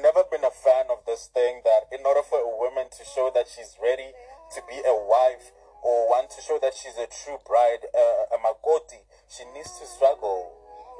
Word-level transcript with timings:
Never 0.00 0.24
been 0.30 0.44
a 0.44 0.50
fan 0.50 0.90
of 0.90 1.06
this 1.06 1.30
thing 1.32 1.62
that 1.64 1.86
in 1.94 2.04
order 2.04 2.20
for 2.22 2.38
a 2.38 2.50
woman 2.50 2.90
to 2.90 3.02
show 3.04 3.30
that 3.32 3.46
she's 3.46 3.78
ready 3.80 4.12
to 4.54 4.60
be 4.68 4.82
a 4.82 4.92
wife 4.92 5.54
or 5.82 6.10
want 6.10 6.30
to 6.34 6.42
show 6.42 6.58
that 6.60 6.74
she's 6.74 6.98
a 6.98 7.06
true 7.06 7.38
bride, 7.46 7.86
uh, 7.94 8.34
a 8.34 8.38
makoti, 8.42 9.06
she 9.30 9.44
needs 9.54 9.78
to 9.78 9.86
struggle. 9.86 10.50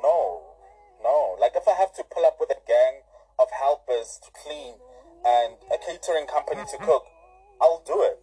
No, 0.01 0.57
no. 1.03 1.37
Like 1.41 1.53
if 1.57 1.67
I 1.67 1.75
have 1.75 1.93
to 1.99 2.05
pull 2.07 2.25
up 2.25 2.39
with 2.39 2.51
a 2.51 2.61
gang 2.67 3.03
of 3.39 3.51
helpers 3.51 4.21
to 4.23 4.31
clean 4.31 4.79
and 5.27 5.59
a 5.73 5.79
catering 5.81 6.27
company 6.31 6.63
to 6.63 6.79
cook, 6.79 7.05
I'll 7.61 7.83
do 7.85 8.01
it. 8.03 8.21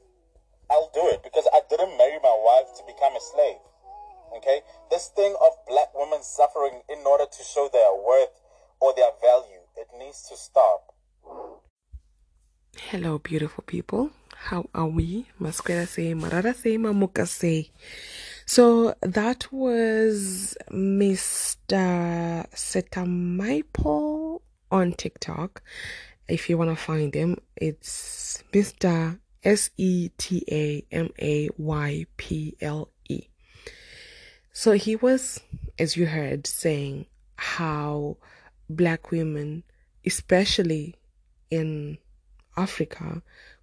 I'll 0.72 0.90
do 0.94 1.10
it 1.12 1.22
because 1.22 1.46
I 1.54 1.62
didn't 1.70 1.98
marry 1.98 2.18
my 2.24 2.38
wife 2.38 2.72
to 2.80 2.84
become 2.88 3.14
a 3.14 3.22
slave. 3.22 3.62
Okay? 4.38 4.62
This 4.90 5.12
thing 5.12 5.36
of 5.36 5.60
black 5.68 5.92
women 5.94 6.24
suffering 6.24 6.82
in 6.88 7.04
order 7.06 7.26
to 7.26 7.42
show 7.44 7.68
their 7.68 7.92
worth 7.92 8.40
or 8.80 8.94
their 8.96 9.12
value, 9.20 9.61
it 9.76 9.88
needs 9.98 10.28
to 10.30 10.36
stop. 10.38 10.96
Hello, 12.76 13.20
beautiful 13.20 13.64
people. 13.66 14.12
How 14.36 14.68
are 14.74 14.88
we? 14.88 15.28
Masquera 15.40 15.88
say, 15.88 16.14
Marara 16.14 16.56
say, 16.56 16.78
Mamuka 16.78 17.28
say. 17.28 17.70
So 18.46 18.96
that 19.02 19.52
was 19.52 20.58
Mr. 20.72 22.50
Setamaipo 22.54 24.42
on 24.72 24.94
TikTok. 24.94 25.62
If 26.28 26.50
you 26.50 26.58
want 26.58 26.72
to 26.72 26.76
find 26.76 27.14
him, 27.14 27.38
it's 27.56 28.44
Mr. 28.52 29.20
S 29.44 29.70
E 29.78 30.10
T 30.18 30.44
A 30.52 30.86
M 30.92 31.10
A 31.20 31.50
Y 31.58 32.06
P 32.18 32.56
L 32.62 32.90
E. 33.10 33.28
So 34.54 34.74
he 34.74 34.96
was, 34.96 35.40
as 35.80 35.96
you 35.96 36.08
heard, 36.08 36.46
saying 36.48 37.06
how 37.36 38.18
black 38.76 39.12
women, 39.12 39.64
especially 40.06 40.96
in 41.50 41.98
Africa, 42.58 43.22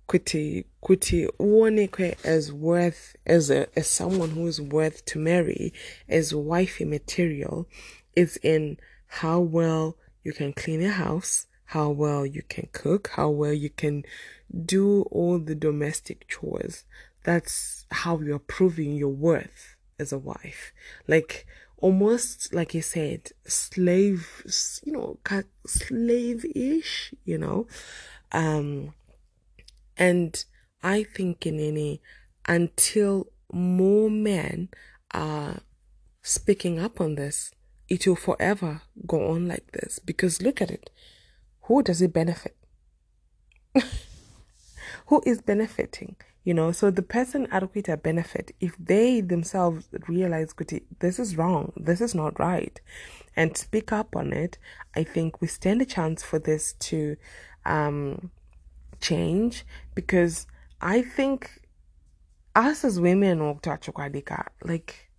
kuti 0.08 0.64
kuti 0.82 1.28
uonekwe 1.38 2.16
as 2.24 2.52
worth 2.52 3.16
as 3.26 3.50
a 3.50 3.66
as 3.78 3.86
someone 3.86 4.30
who 4.30 4.46
is 4.46 4.60
worth 4.60 5.04
to 5.04 5.18
marry 5.18 5.72
as 6.08 6.34
wifey 6.34 6.84
material 6.84 7.68
is 8.16 8.38
in 8.42 8.78
how 9.06 9.38
well 9.38 9.96
you 10.24 10.32
can 10.32 10.52
clean 10.52 10.80
your 10.80 10.92
house, 10.92 11.46
how 11.66 11.90
well 11.90 12.24
you 12.24 12.42
can 12.48 12.68
cook, 12.72 13.08
how 13.14 13.28
well 13.28 13.52
you 13.52 13.70
can 13.70 14.04
do 14.64 15.02
all 15.10 15.38
the 15.38 15.54
domestic 15.54 16.26
chores. 16.28 16.84
That's 17.24 17.86
how 17.90 18.20
you're 18.20 18.38
proving 18.38 18.92
your 18.96 19.10
worth 19.10 19.76
as 19.98 20.12
a 20.12 20.18
wife. 20.18 20.72
Like 21.06 21.46
almost 21.78 22.52
like 22.52 22.74
I 22.74 22.80
said, 22.80 23.30
slave, 23.46 24.42
you 24.84 24.92
know, 24.92 25.18
slave-ish, 25.66 27.14
you 27.24 27.38
know. 27.38 27.66
Um, 28.32 28.94
and 29.96 30.44
I 30.82 31.04
think 31.04 31.46
in 31.46 31.58
any 31.58 32.00
until 32.46 33.28
more 33.52 34.10
men 34.10 34.68
are 35.12 35.60
speaking 36.22 36.78
up 36.78 37.00
on 37.00 37.14
this, 37.14 37.52
it 37.88 38.06
will 38.06 38.16
forever 38.16 38.82
go 39.06 39.30
on 39.30 39.48
like 39.48 39.72
this. 39.72 39.98
Because 39.98 40.42
look 40.42 40.60
at 40.60 40.70
it. 40.70 40.90
Who 41.62 41.82
does 41.82 42.02
it 42.02 42.12
benefit? 42.12 42.56
Who 45.06 45.22
is 45.24 45.40
benefiting? 45.40 46.16
You 46.48 46.54
know, 46.54 46.72
so 46.72 46.90
the 46.90 47.02
person 47.02 47.46
adequate 47.50 47.90
a 47.90 47.98
benefit 47.98 48.56
if 48.58 48.74
they 48.78 49.20
themselves 49.20 49.86
realize 50.08 50.54
this 50.98 51.18
is 51.18 51.36
wrong, 51.36 51.74
this 51.76 52.00
is 52.00 52.14
not 52.14 52.40
right, 52.40 52.80
and 53.36 53.54
speak 53.54 53.92
up 53.92 54.16
on 54.16 54.32
it, 54.32 54.56
I 54.96 55.04
think 55.04 55.42
we 55.42 55.46
stand 55.46 55.82
a 55.82 55.84
chance 55.84 56.22
for 56.22 56.38
this 56.38 56.72
to 56.88 57.18
um 57.66 58.30
change 58.98 59.66
because 59.94 60.46
I 60.80 61.02
think 61.02 61.50
us 62.56 62.82
as 62.82 62.98
women 62.98 63.42
like 64.64 65.10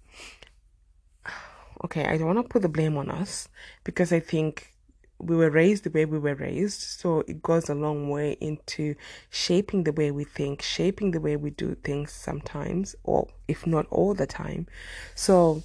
okay, 1.85 2.05
I 2.05 2.17
don't 2.17 2.33
want 2.33 2.39
to 2.39 2.51
put 2.51 2.63
the 2.63 2.69
blame 2.69 2.97
on 2.97 3.11
us 3.11 3.49
because 3.83 4.11
I 4.11 4.19
think 4.19 4.73
we 5.19 5.35
were 5.35 5.49
raised 5.49 5.83
the 5.83 5.89
way 5.89 6.05
we 6.05 6.17
were 6.17 6.35
raised, 6.35 6.81
so 6.81 7.19
it 7.27 7.41
goes 7.41 7.69
a 7.69 7.75
long 7.75 8.09
way 8.09 8.37
into 8.39 8.95
shaping 9.29 9.83
the 9.83 9.91
way 9.91 10.11
we 10.11 10.23
think, 10.23 10.61
shaping 10.61 11.11
the 11.11 11.19
way 11.19 11.35
we 11.35 11.49
do 11.49 11.75
things 11.75 12.11
sometimes, 12.11 12.95
or 13.03 13.27
if 13.47 13.67
not 13.67 13.85
all 13.89 14.13
the 14.13 14.25
time. 14.25 14.67
So, 15.15 15.63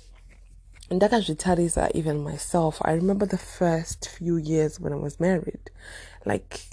and 0.91 1.01
that 1.01 1.13
actually 1.13 1.37
tells 1.37 1.75
that 1.75 1.95
even 1.95 2.25
myself, 2.25 2.79
I 2.83 2.93
remember 2.93 3.27
the 3.27 3.39
first 3.39 4.09
few 4.09 4.37
years 4.37 4.81
when 4.81 4.93
I 4.93 4.97
was 4.97 5.21
married, 5.21 5.71
like 6.25 6.67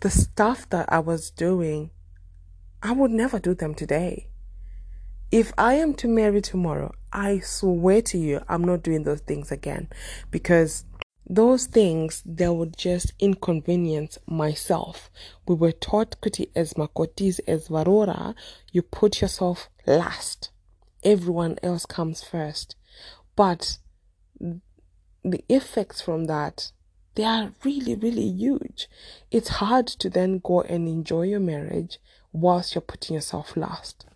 the 0.00 0.10
stuff 0.10 0.68
that 0.68 0.92
I 0.92 0.98
was 0.98 1.30
doing, 1.30 1.90
I 2.82 2.92
would 2.92 3.10
never 3.10 3.38
do 3.38 3.54
them 3.54 3.74
today. 3.74 4.26
If 5.30 5.52
I 5.56 5.74
am 5.74 5.94
to 5.94 6.08
marry 6.08 6.42
tomorrow, 6.42 6.92
I 7.12 7.38
swear 7.38 8.02
to 8.02 8.18
you, 8.18 8.42
I'm 8.48 8.64
not 8.64 8.82
doing 8.82 9.04
those 9.04 9.20
things 9.20 9.52
again 9.52 9.88
because 10.30 10.84
those 11.30 11.66
things 11.66 12.24
that 12.26 12.52
would 12.52 12.76
just 12.76 13.12
inconvenience 13.20 14.18
myself. 14.26 15.10
We 15.46 15.54
were 15.54 15.70
taught 15.70 16.20
kuti 16.20 16.50
as 16.56 16.74
makotis, 16.74 17.38
as 17.46 17.68
varora, 17.68 18.34
you 18.72 18.82
put 18.82 19.20
yourself 19.22 19.68
last. 19.86 20.50
Everyone 21.04 21.56
else 21.62 21.86
comes 21.86 22.24
first. 22.24 22.74
But 23.36 23.78
the 24.40 25.44
effects 25.48 26.00
from 26.00 26.24
that 26.24 26.72
they 27.14 27.24
are 27.24 27.52
really, 27.64 27.94
really 27.94 28.28
huge. 28.28 28.88
It's 29.30 29.48
hard 29.48 29.86
to 29.86 30.10
then 30.10 30.40
go 30.42 30.62
and 30.62 30.88
enjoy 30.88 31.22
your 31.22 31.40
marriage 31.40 31.98
whilst 32.32 32.74
you're 32.74 32.82
putting 32.82 33.14
yourself 33.14 33.56
last. 33.56 34.06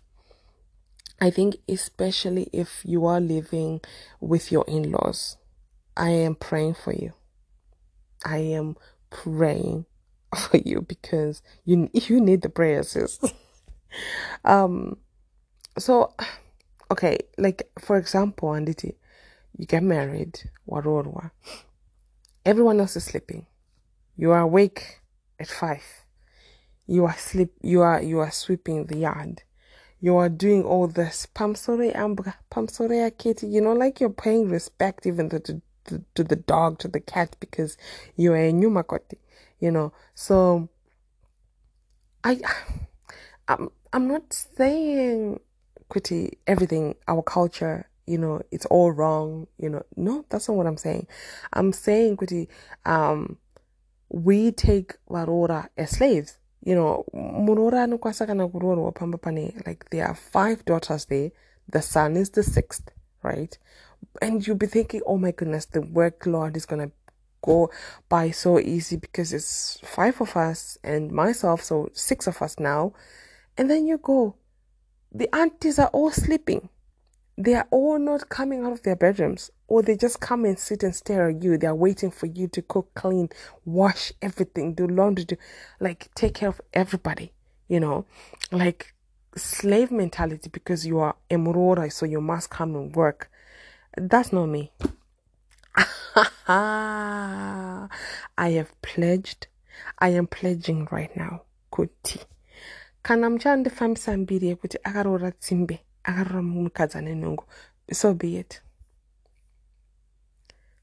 I 1.21 1.29
think, 1.29 1.57
especially 1.69 2.49
if 2.51 2.81
you 2.83 3.05
are 3.05 3.21
living 3.21 3.81
with 4.19 4.51
your 4.51 4.65
in 4.67 4.91
laws, 4.91 5.37
I 5.97 6.09
am 6.09 6.35
praying 6.35 6.75
for 6.75 6.93
you. 6.93 7.13
I 8.25 8.37
am 8.37 8.75
praying 9.09 9.85
for 10.35 10.57
you 10.57 10.81
because 10.81 11.41
you 11.63 11.89
you 11.93 12.19
need 12.19 12.41
the 12.41 12.49
prayers, 12.49 12.97
um, 14.45 14.97
so 15.77 16.13
okay, 16.91 17.19
like 17.37 17.69
for 17.79 17.97
example, 17.97 18.49
Anditi, 18.49 18.95
you 19.57 19.65
get 19.65 19.83
married, 19.83 20.49
warorwa. 20.69 21.31
Everyone 22.45 22.79
else 22.79 22.95
is 22.95 23.05
sleeping. 23.05 23.47
You 24.17 24.31
are 24.31 24.41
awake 24.41 25.01
at 25.39 25.47
five. 25.47 25.83
You 26.87 27.05
are 27.05 27.17
sleep. 27.17 27.53
You 27.61 27.81
are 27.81 28.01
you 28.01 28.19
are 28.19 28.31
sweeping 28.31 28.85
the 28.85 28.97
yard. 28.97 29.43
You 29.99 30.17
are 30.17 30.29
doing 30.29 30.63
all 30.63 30.87
this. 30.87 31.27
Pamsore 31.33 31.93
ambra, 31.95 32.35
pamsore 32.51 33.17
kitty. 33.17 33.47
You 33.47 33.61
know, 33.61 33.73
like 33.73 33.99
you're 33.99 34.09
paying 34.09 34.49
respect 34.49 35.05
even 35.05 35.29
to, 35.29 35.61
to, 35.85 36.23
the 36.23 36.35
dog, 36.35 36.79
to 36.79 36.87
the 36.87 36.99
cat, 36.99 37.35
because 37.39 37.77
you 38.15 38.33
are 38.33 38.37
a 38.37 38.51
new 38.51 38.69
makoti. 38.69 39.17
You 39.59 39.71
know, 39.71 39.93
so 40.13 40.69
I, 42.23 42.39
I'm 43.47 43.69
I'm 43.93 44.07
not 44.07 44.33
saying, 44.33 45.39
kuti 45.89 46.33
everything 46.47 46.95
our 47.07 47.21
culture 47.21 47.87
you 48.07 48.17
know, 48.17 48.41
it's 48.51 48.65
all 48.67 48.91
wrong, 48.91 49.47
you 49.57 49.69
know. 49.69 49.83
No, 49.95 50.25
that's 50.29 50.47
not 50.47 50.57
what 50.57 50.67
I'm 50.67 50.77
saying. 50.77 51.07
I'm 51.53 51.73
saying, 51.73 52.17
Kuti, 52.17 52.47
um, 52.85 53.37
we 54.09 54.51
take 54.51 54.95
Warora 55.09 55.69
as 55.77 55.91
slaves. 55.91 56.37
You 56.63 56.75
know, 56.75 57.05
Muroora 57.13 57.87
like 59.65 59.89
there 59.91 60.07
are 60.07 60.15
five 60.15 60.65
daughters 60.65 61.05
there. 61.05 61.31
The 61.69 61.81
son 61.81 62.15
is 62.17 62.29
the 62.31 62.43
sixth, 62.43 62.89
right? 63.23 63.57
And 64.21 64.45
you'll 64.45 64.57
be 64.57 64.67
thinking, 64.67 65.01
oh 65.05 65.17
my 65.17 65.31
goodness, 65.31 65.65
the 65.65 65.81
workload 65.81 66.55
is 66.55 66.65
gonna 66.65 66.91
go 67.41 67.69
by 68.09 68.31
so 68.31 68.59
easy 68.59 68.97
because 68.97 69.33
it's 69.33 69.79
five 69.83 70.19
of 70.21 70.35
us 70.35 70.77
and 70.83 71.11
myself, 71.11 71.63
so 71.63 71.89
six 71.93 72.27
of 72.27 72.41
us 72.41 72.59
now. 72.59 72.93
And 73.57 73.69
then 73.69 73.85
you 73.85 73.97
go, 73.97 74.35
the 75.11 75.33
aunties 75.33 75.79
are 75.79 75.87
all 75.87 76.11
sleeping 76.11 76.69
they 77.37 77.53
are 77.53 77.67
all 77.69 77.99
not 77.99 78.29
coming 78.29 78.65
out 78.65 78.71
of 78.71 78.83
their 78.83 78.95
bedrooms 78.95 79.51
or 79.67 79.81
they 79.81 79.95
just 79.95 80.19
come 80.19 80.45
and 80.45 80.57
sit 80.57 80.83
and 80.83 80.95
stare 80.95 81.29
at 81.29 81.43
you. 81.43 81.57
They 81.57 81.67
are 81.67 81.75
waiting 81.75 82.11
for 82.11 82.27
you 82.27 82.47
to 82.49 82.61
cook, 82.61 82.93
clean, 82.93 83.29
wash 83.65 84.13
everything, 84.21 84.73
do 84.73 84.87
laundry, 84.87 85.25
do 85.25 85.35
like 85.79 86.09
take 86.15 86.35
care 86.35 86.49
of 86.49 86.61
everybody, 86.73 87.33
you 87.67 87.79
know, 87.79 88.05
like 88.51 88.93
slave 89.35 89.91
mentality 89.91 90.49
because 90.49 90.85
you 90.85 90.99
are 90.99 91.15
a 91.29 91.35
emurora, 91.35 91.91
so 91.91 92.05
you 92.05 92.21
must 92.21 92.49
come 92.49 92.75
and 92.75 92.95
work. 92.95 93.29
That's 93.97 94.31
not 94.33 94.47
me. 94.47 94.71
I 96.47 97.89
have 98.37 98.81
pledged. 98.81 99.47
I 99.99 100.09
am 100.09 100.27
pledging 100.27 100.87
right 100.91 101.15
now. 101.15 101.41
Kuti. 101.71 102.19
Kana 103.03 103.29
mchande 103.29 103.69
famisa 103.69 104.17
mbiri 104.17 104.55
kuti 104.55 104.77
akarora 104.83 105.31
tsimbe 105.31 105.79
akarora 106.03 106.41
mukadzi 106.41 106.97
ane 106.97 107.37
so 107.91 108.13
be 108.13 108.37
it 108.37 108.61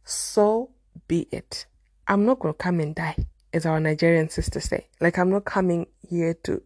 so 0.05 0.71
be 1.09 1.27
it 1.33 1.67
i'm 2.07 2.25
not 2.25 2.39
going 2.39 2.55
to 2.55 2.59
come 2.59 2.81
and 2.81 2.95
die 2.95 3.17
as 3.53 3.67
our 3.67 3.81
Nigerian 3.81 4.29
sisters 4.29 4.65
say. 4.65 4.87
Like, 5.01 5.19
I'm 5.19 5.31
not 5.31 5.45
coming 5.45 5.87
here 6.09 6.35
to 6.45 6.63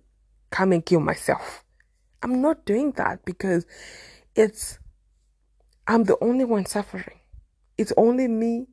come 0.50 0.72
and 0.72 0.84
kill 0.84 1.00
myself. 1.00 1.64
I'm 2.22 2.40
not 2.40 2.64
doing 2.64 2.92
that 2.92 3.24
because 3.24 3.66
it's, 4.34 4.78
I'm 5.86 6.04
the 6.04 6.16
only 6.20 6.44
one 6.44 6.66
suffering. 6.66 7.20
It's 7.78 7.92
only 7.96 8.28
me, 8.28 8.66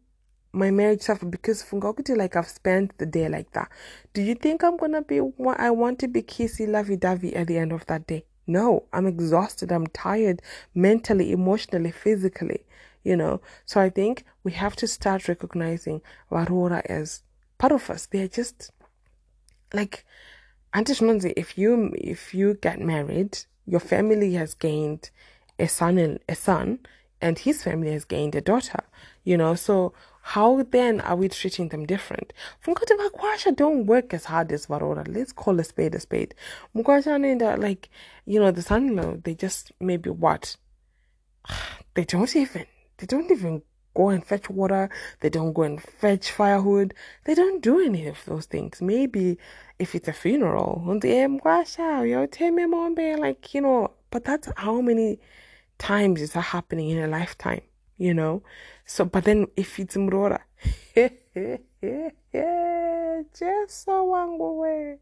my 0.52 0.72
marriage 0.72 1.02
suffer 1.02 1.26
because 1.26 1.64
Fungakuti, 1.64 2.16
like, 2.16 2.36
I've 2.36 2.48
spent 2.48 2.98
the 2.98 3.06
day 3.06 3.28
like 3.28 3.52
that. 3.54 3.70
Do 4.14 4.22
you 4.22 4.36
think 4.36 4.64
I'm 4.64 4.78
gonna 4.78 5.02
be, 5.02 5.20
I 5.20 5.70
want 5.72 6.00
to 6.00 6.08
be 6.08 6.22
kissy, 6.22 6.68
lovey 6.68 6.96
dovey 6.96 7.36
at 7.36 7.48
the 7.48 7.58
end 7.58 7.72
of 7.72 7.86
that 7.88 8.08
day? 8.08 8.26
No, 8.46 8.86
I'm 8.92 9.08
exhausted. 9.08 9.72
I'm 9.72 9.88
tired 9.88 10.42
mentally, 10.76 11.32
emotionally, 11.32 11.92
physically, 11.92 12.66
you 13.04 13.16
know. 13.16 13.42
So 13.66 13.80
I 13.80 13.90
think 13.90 14.26
we 14.44 14.52
have 14.54 14.76
to 14.78 14.88
start 14.88 15.28
recognizing 15.28 16.02
Varora 16.32 16.82
as 16.86 17.24
part 17.58 17.72
of 17.72 17.90
us. 17.90 18.06
They're 18.08 18.28
just 18.28 18.72
like 19.74 20.06
Auntie 20.74 21.34
if 21.38 21.58
you 21.58 21.94
if 21.96 22.34
you 22.34 22.56
get 22.56 22.80
married, 22.80 23.40
your 23.66 23.80
family 23.80 24.34
has 24.34 24.54
gained 24.56 25.10
a 25.60 25.68
son 25.68 25.98
and 25.98 26.20
a 26.28 26.36
son 26.36 26.80
and 27.24 27.40
his 27.40 27.64
family 27.64 27.92
has 27.94 28.04
gained 28.04 28.36
a 28.36 28.42
daughter, 28.42 28.82
you 29.24 29.38
know. 29.38 29.56
So 29.56 29.94
how 30.22 30.62
then 30.64 31.00
are 31.02 31.16
we 31.16 31.30
treating 31.30 31.70
them 31.70 31.86
different? 31.86 32.34
Funkati 32.64 32.98
Vakwasha 33.00 33.56
don't 33.56 33.86
work 33.86 34.14
as 34.14 34.26
hard 34.26 34.52
as 34.52 34.68
Varora. 34.68 35.08
Let's 35.08 35.32
call 35.32 35.58
a 35.60 35.64
spade 35.64 35.96
a 35.96 36.02
spade. 36.02 36.36
Mukwasha 36.76 37.58
like, 37.60 37.90
you 38.26 38.42
know, 38.42 38.52
the 38.52 38.62
son 38.62 38.90
in 38.90 38.96
law, 38.98 39.16
they 39.24 39.36
just 39.36 39.72
maybe 39.80 40.10
what? 40.10 40.58
They 41.96 42.06
don't 42.06 42.36
even 42.36 42.66
they 42.98 43.06
don't 43.06 43.30
even 43.30 43.62
go 43.96 44.10
and 44.10 44.26
fetch 44.26 44.50
water. 44.50 44.90
They 45.22 45.30
don't 45.30 45.54
go 45.54 45.62
and 45.62 45.80
fetch 45.82 46.32
firewood. 46.32 46.94
They 47.26 47.36
don't 47.36 47.62
do 47.62 47.80
any 47.80 48.08
of 48.08 48.18
those 48.26 48.48
things. 48.48 48.82
Maybe 48.82 49.38
if 49.78 49.94
it's 49.94 50.08
a 50.08 50.14
funeral, 50.14 51.00
eh, 51.06 51.28
like, 53.20 53.54
you 53.54 53.62
know, 53.62 53.92
but 54.10 54.24
that's 54.26 54.50
how 54.58 54.82
many 54.82 55.20
times 55.78 56.22
is 56.22 56.34
happening 56.34 56.90
in 56.90 57.00
a 57.00 57.08
lifetime, 57.08 57.62
you 57.98 58.14
know? 58.14 58.44
So, 58.86 59.06
but 59.06 59.26
then 59.26 59.48
if 59.56 59.80
it's 59.80 59.96
Mrora, 59.96 60.42
so 63.68 65.00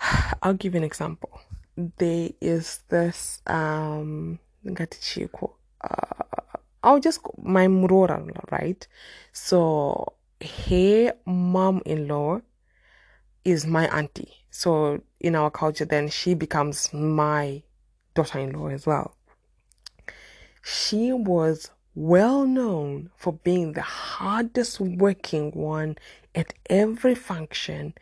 I'll 0.42 0.54
give 0.54 0.74
you 0.74 0.78
an 0.78 0.84
example. 0.84 1.40
There 1.76 2.30
is 2.40 2.80
this 2.88 3.40
um 3.46 4.38
uh, 5.80 6.24
I'll 6.82 7.00
just 7.00 7.20
my 7.42 7.66
muroora, 7.66 8.20
right? 8.50 8.86
So 9.32 10.14
her 10.40 11.12
mom-in-law 11.26 12.40
is 13.44 13.66
my 13.66 13.86
auntie. 13.96 14.32
So 14.50 15.00
in 15.20 15.34
our 15.34 15.50
culture, 15.50 15.84
then 15.84 16.08
she 16.08 16.34
becomes 16.34 16.92
my 16.92 17.62
daughter-in-law 18.18 18.68
as 18.68 18.84
well. 18.84 19.14
She 20.62 21.12
was 21.12 21.70
well 21.94 22.44
known 22.44 23.10
for 23.16 23.32
being 23.32 23.72
the 23.74 23.82
hardest 23.82 24.80
working 24.80 25.52
one 25.52 25.96
at 26.34 26.52
every 26.68 27.14
function, 27.14 27.94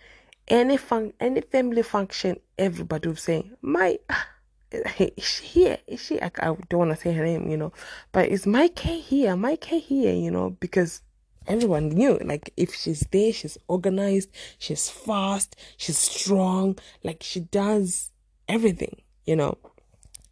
any 0.48 0.78
fun, 0.78 1.12
any 1.20 1.42
family 1.42 1.82
function. 1.82 2.40
Everybody 2.58 3.08
was 3.08 3.22
saying, 3.22 3.50
"My." 3.60 3.98
is 4.98 5.24
she 5.24 5.44
here? 5.44 5.78
Is 5.86 6.00
she? 6.02 6.20
I, 6.20 6.30
I 6.38 6.56
don't 6.68 6.80
want 6.80 6.90
to 6.90 6.96
say 6.96 7.12
her 7.12 7.24
name, 7.24 7.48
you 7.50 7.56
know, 7.56 7.72
but 8.12 8.28
is 8.28 8.46
my 8.46 8.68
K 8.68 8.98
here? 8.98 9.36
My 9.36 9.56
K 9.56 9.78
here, 9.78 10.14
you 10.14 10.30
know, 10.30 10.50
because 10.50 11.02
everyone 11.46 11.90
knew 11.90 12.18
like 12.24 12.52
if 12.56 12.74
she's 12.74 13.06
there, 13.12 13.32
she's 13.32 13.58
organized, 13.68 14.30
she's 14.58 14.88
fast, 14.88 15.56
she's 15.76 15.98
strong, 15.98 16.78
like 17.04 17.22
she 17.22 17.40
does 17.40 18.10
everything, 18.48 19.02
you 19.24 19.36
know, 19.36 19.56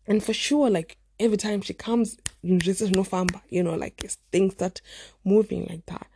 and 0.06 0.22
for 0.22 0.32
sure, 0.32 0.70
like 0.70 0.98
every 1.18 1.36
time 1.36 1.60
she 1.60 1.74
comes, 1.74 2.16
this 2.42 2.80
is 2.80 2.90
no 2.90 3.02
famba, 3.04 3.40
you 3.48 3.62
know, 3.62 3.74
like 3.74 4.04
things 4.32 4.54
start 4.54 4.80
moving 5.24 5.66
like 5.68 5.86
that. 5.86 6.06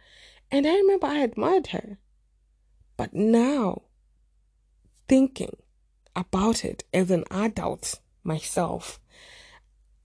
And 0.51 0.67
I 0.67 0.75
remember 0.77 1.07
I 1.07 1.19
admired 1.19 1.69
her, 1.69 1.99
but 2.97 3.15
now 3.15 3.83
thinking 5.09 5.57
about 6.17 6.65
it 6.65 6.85
as 6.93 7.11
an 7.11 7.25
adult 7.31 8.01
myself. 8.25 9.01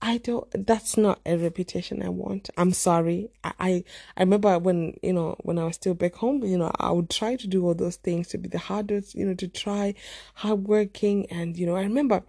I 0.05 0.17
don't, 0.17 0.67
that's 0.67 0.97
not 0.97 1.21
a 1.25 1.37
reputation 1.37 2.03
I 2.03 2.09
want. 2.09 2.49
I'm 2.57 2.73
sorry. 2.73 3.29
I, 3.41 3.53
I, 3.57 3.83
I 4.17 4.23
remember 4.23 4.59
when, 4.59 4.97
you 5.01 5.13
know, 5.13 5.37
when 5.43 5.57
I 5.57 5.63
was 5.63 5.75
still 5.75 5.93
back 5.93 6.15
home, 6.15 6.43
you 6.43 6.57
know, 6.57 6.73
I 6.77 6.91
would 6.91 7.09
try 7.09 7.37
to 7.37 7.47
do 7.47 7.65
all 7.65 7.73
those 7.73 7.95
things 7.95 8.27
to 8.29 8.37
be 8.37 8.49
the 8.49 8.57
hardest, 8.57 9.15
you 9.15 9.25
know, 9.25 9.33
to 9.35 9.47
try 9.47 9.93
hardworking. 10.33 11.27
And, 11.27 11.55
you 11.55 11.65
know, 11.65 11.77
I 11.77 11.83
remember 11.83 12.21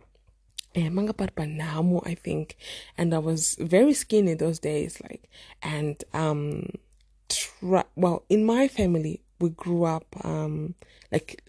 manga 0.77 1.13
parpanamo, 1.13 2.07
I 2.07 2.15
think, 2.15 2.57
and 2.99 3.15
I 3.15 3.19
was 3.19 3.57
very 3.61 3.95
skinny 3.95 4.35
those 4.35 4.59
days, 4.59 5.01
like, 5.03 5.29
and, 5.63 6.03
um, 6.13 6.71
try, 7.29 7.85
well, 7.97 8.25
in 8.29 8.45
my 8.45 8.69
family, 8.69 9.23
we 9.41 9.51
grew 9.51 9.85
up, 9.85 10.07
um, 10.25 10.75
like 11.13 11.43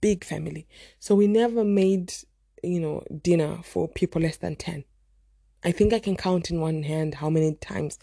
big 0.00 0.24
family. 0.24 0.66
So 0.98 1.14
we 1.14 1.26
never 1.26 1.64
made 1.64 2.12
you 2.62 2.80
know, 2.80 3.02
dinner 3.22 3.60
for 3.62 3.88
people 3.88 4.22
less 4.22 4.36
than 4.36 4.56
10. 4.56 4.84
I 5.64 5.72
think 5.72 5.92
I 5.92 5.98
can 5.98 6.16
count 6.16 6.50
in 6.50 6.60
one 6.60 6.82
hand 6.84 7.16
how 7.16 7.30
many 7.30 7.54
times, 7.54 7.98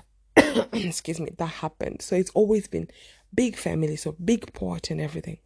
excuse 0.72 1.20
me, 1.20 1.30
that 1.38 1.46
happened. 1.46 2.02
So 2.02 2.16
it's 2.16 2.30
always 2.30 2.66
been 2.68 2.88
big 3.34 3.56
family, 3.56 3.96
so 3.96 4.12
big 4.12 4.52
pot 4.52 4.90
and 4.90 5.00
everything. 5.00 5.38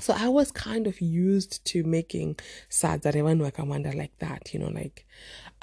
So 0.00 0.14
I 0.16 0.28
was 0.28 0.52
kind 0.52 0.86
of 0.86 1.00
used 1.00 1.64
to 1.66 1.82
making 1.82 2.38
sad 2.68 3.02
Sadzarevan 3.02 3.40
Wakamanda 3.40 3.94
like 3.96 4.16
that, 4.18 4.54
you 4.54 4.60
know, 4.60 4.68
like, 4.68 5.06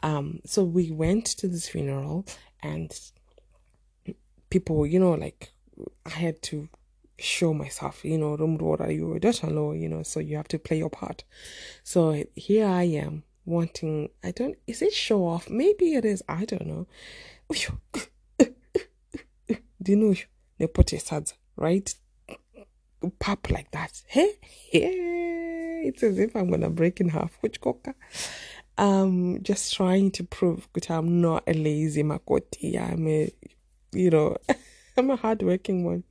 um, 0.03 0.41
so 0.45 0.63
we 0.63 0.91
went 0.91 1.25
to 1.25 1.47
this 1.47 1.69
funeral 1.69 2.25
and 2.61 2.97
people, 4.49 4.85
you 4.85 4.99
know, 4.99 5.13
like, 5.13 5.51
I 6.05 6.09
had 6.09 6.41
to 6.43 6.67
show 7.17 7.53
myself, 7.53 8.03
you 8.03 8.17
know, 8.17 8.35
Rumrora, 8.35 8.93
you're 8.93 9.17
a 9.17 9.19
you 9.77 9.87
know, 9.87 10.03
so 10.03 10.19
you 10.19 10.35
have 10.35 10.49
to 10.49 10.59
play 10.59 10.77
your 10.77 10.89
part. 10.89 11.23
So 11.83 12.23
here 12.35 12.67
I 12.67 12.83
am 12.83 13.23
wanting, 13.45 14.09
I 14.23 14.31
don't, 14.31 14.57
is 14.67 14.81
it 14.81 14.93
show 14.93 15.25
off? 15.25 15.49
Maybe 15.49 15.93
it 15.93 16.03
is, 16.03 16.21
I 16.27 16.45
don't 16.45 16.65
know. 16.65 16.87
Do 19.81 19.91
you 19.91 19.95
know, 19.95 20.15
nepote 20.59 21.33
right? 21.55 21.95
Pop 23.11 23.49
like 23.49 23.71
that. 23.71 24.01
Hey, 24.07 24.33
hey, 24.41 25.83
it's 25.85 26.03
as 26.03 26.19
if 26.19 26.35
I'm 26.35 26.49
gonna 26.49 26.69
break 26.69 26.99
in 26.99 27.09
half. 27.09 27.37
Which 27.41 27.61
coca? 27.61 27.95
Um, 28.77 29.39
just 29.41 29.73
trying 29.73 30.11
to 30.11 30.23
prove 30.23 30.71
that 30.73 30.89
I'm 30.91 31.21
not 31.21 31.43
a 31.47 31.53
lazy 31.53 32.03
makoti. 32.03 32.79
I'm 32.79 33.07
a, 33.07 33.31
you 33.93 34.09
know, 34.09 34.37
I'm 34.97 35.09
a 35.09 35.15
hardworking 35.15 35.83
one 35.85 36.03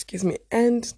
excuse 0.00 0.24
me, 0.24 0.38
and 0.50 0.94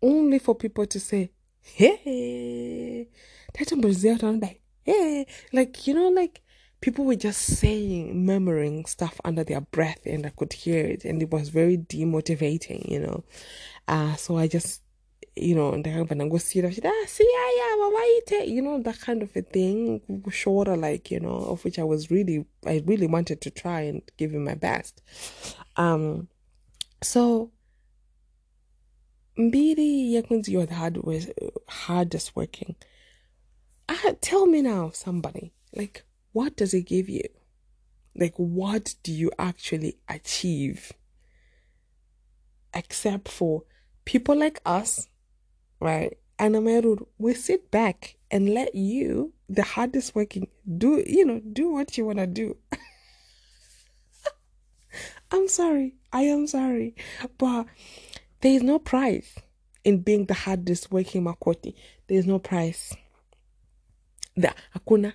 only 0.00 0.38
for 0.38 0.54
people 0.54 0.86
to 0.86 1.00
say, 1.00 1.32
hey, 1.60 3.08
that's 3.52 3.72
that 3.72 3.80
Brazil, 3.80 4.16
like, 4.22 4.60
hey, 4.84 5.26
like, 5.52 5.84
you 5.86 5.94
know, 5.94 6.08
like 6.10 6.42
people 6.80 7.04
were 7.04 7.16
just 7.16 7.42
saying, 7.42 8.24
murmuring 8.24 8.86
stuff 8.86 9.20
under 9.24 9.44
their 9.44 9.60
breath, 9.60 10.00
and 10.06 10.26
I 10.26 10.30
could 10.30 10.52
hear 10.52 10.84
it, 10.84 11.04
and 11.04 11.22
it 11.22 11.30
was 11.30 11.50
very 11.50 11.76
demotivating, 11.76 12.88
you 12.90 13.00
know. 13.00 13.24
Uh, 13.86 14.14
so 14.16 14.38
I 14.38 14.48
just, 14.48 14.82
you 15.36 15.54
know, 15.54 15.72
see, 16.38 16.60
yeah, 16.60 16.70
yeah, 16.70 18.42
you 18.42 18.62
know, 18.62 18.82
that 18.82 19.00
kind 19.00 19.22
of 19.22 19.36
a 19.36 19.42
thing, 19.42 20.22
shorter, 20.30 20.76
like, 20.76 21.10
you 21.10 21.20
know, 21.20 21.36
of 21.36 21.64
which 21.64 21.78
I 21.78 21.84
was 21.84 22.10
really, 22.10 22.46
I 22.66 22.82
really 22.86 23.06
wanted 23.06 23.40
to 23.42 23.50
try 23.50 23.82
and 23.82 24.02
give 24.16 24.32
him 24.32 24.44
my 24.44 24.54
best. 24.54 25.02
Um, 25.76 26.28
so, 27.02 27.50
Mbiri 29.38 30.12
Yakins, 30.12 30.48
you're 30.48 30.66
the 30.66 30.74
hard, 30.74 30.98
hardest 31.68 32.36
working. 32.36 32.74
Uh, 33.88 34.14
tell 34.20 34.46
me 34.46 34.62
now, 34.62 34.90
somebody, 34.94 35.52
like, 35.74 36.04
what 36.32 36.56
does 36.56 36.74
it 36.74 36.82
give 36.82 37.08
you? 37.08 37.24
Like, 38.14 38.34
what 38.36 38.94
do 39.02 39.12
you 39.12 39.30
actually 39.38 39.98
achieve? 40.08 40.92
Except 42.74 43.28
for 43.28 43.64
people 44.04 44.36
like 44.36 44.60
us, 44.64 45.08
right? 45.80 46.16
And 46.38 46.54
Amerud, 46.54 47.06
we 47.18 47.34
sit 47.34 47.70
back 47.70 48.16
and 48.30 48.48
let 48.48 48.74
you, 48.74 49.32
the 49.48 49.62
hardest 49.62 50.14
working, 50.14 50.48
do, 50.78 51.02
you 51.06 51.24
know, 51.24 51.40
do 51.52 51.70
what 51.70 51.98
you 51.98 52.06
want 52.06 52.18
to 52.18 52.26
do. 52.26 52.56
I'm 55.30 55.48
sorry. 55.48 55.94
I 56.12 56.22
am 56.22 56.46
sorry. 56.46 56.94
But 57.38 57.66
there 58.40 58.52
is 58.52 58.62
no 58.62 58.78
price 58.78 59.34
in 59.84 60.02
being 60.02 60.26
the 60.26 60.34
hardest 60.34 60.90
working 60.90 61.24
Makoti. 61.24 61.74
There 62.06 62.18
is 62.18 62.26
no 62.26 62.38
price. 62.38 62.94
The 64.36 64.54
Akuna. 64.78 65.12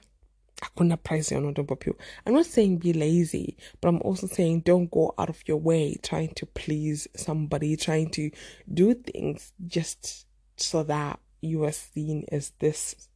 Akuna 0.62 1.02
price 1.02 1.32
on 1.32 1.54
people. 1.54 2.00
I'm 2.26 2.34
not 2.34 2.46
saying 2.46 2.78
be 2.78 2.94
lazy, 2.94 3.58
but 3.82 3.90
I'm 3.90 4.02
also 4.02 4.28
saying 4.28 4.62
don't 4.62 4.90
go 4.90 5.14
out 5.18 5.30
of 5.30 5.46
your 5.48 5.58
way 5.58 5.98
trying 6.02 6.34
to 6.36 6.46
please 6.46 7.08
somebody, 7.16 7.76
trying 7.76 8.10
to 8.12 8.32
do 8.74 8.94
things 8.94 9.52
just 9.68 10.26
so 10.58 10.84
that 10.84 11.20
you 11.42 11.64
are 11.66 11.72
seen 11.72 12.26
as 12.32 12.52
this 12.60 13.10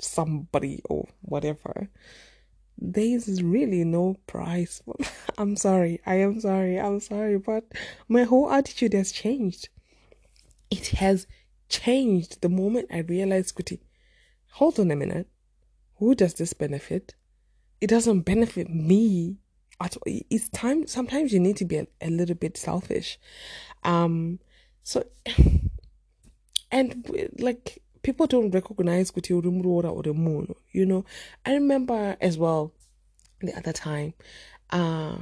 somebody 0.00 0.80
or 0.84 1.08
whatever. 1.22 1.88
There 2.80 3.04
is 3.04 3.42
really 3.42 3.82
no 3.82 4.16
price. 4.28 4.80
I'm 5.38 5.56
sorry. 5.56 6.00
I 6.06 6.16
am 6.16 6.40
sorry. 6.40 6.78
I'm 6.78 7.00
sorry. 7.00 7.38
But 7.38 7.64
my 8.08 8.22
whole 8.22 8.50
attitude 8.52 8.92
has 8.92 9.10
changed. 9.10 9.68
It 10.70 10.88
has 10.88 11.26
changed 11.68 12.40
the 12.40 12.48
moment 12.48 12.88
I 12.92 12.98
realized, 12.98 13.56
Kuti, 13.56 13.80
hold 14.52 14.78
on 14.78 14.92
a 14.92 14.96
minute. 14.96 15.28
Who 15.98 16.14
does 16.14 16.34
this 16.34 16.52
benefit? 16.52 17.14
It 17.80 17.88
doesn't 17.88 18.20
benefit 18.22 18.68
me 18.68 19.36
at 19.80 19.96
all. 19.96 20.02
It's 20.06 20.48
time. 20.48 20.86
Sometimes 20.86 21.32
you 21.32 21.40
need 21.40 21.56
to 21.58 21.64
be 21.64 21.76
a, 21.76 21.86
a 22.00 22.10
little 22.10 22.34
bit 22.34 22.56
selfish. 22.56 23.18
Um, 23.84 24.38
so, 24.82 25.04
and 26.70 27.32
like 27.38 27.82
people 28.02 28.26
don't 28.26 28.50
recognize 28.50 29.10
kuti 29.10 29.34
uri 29.34 29.50
muroora 29.50 29.90
uri 29.92 30.12
munhu 30.12 30.54
you 30.72 30.86
know 30.86 31.04
i 31.44 31.52
remember 31.52 32.16
as 32.20 32.38
well 32.38 32.72
the 33.40 33.54
other 33.56 33.72
time 33.72 34.12
uh 34.70 35.16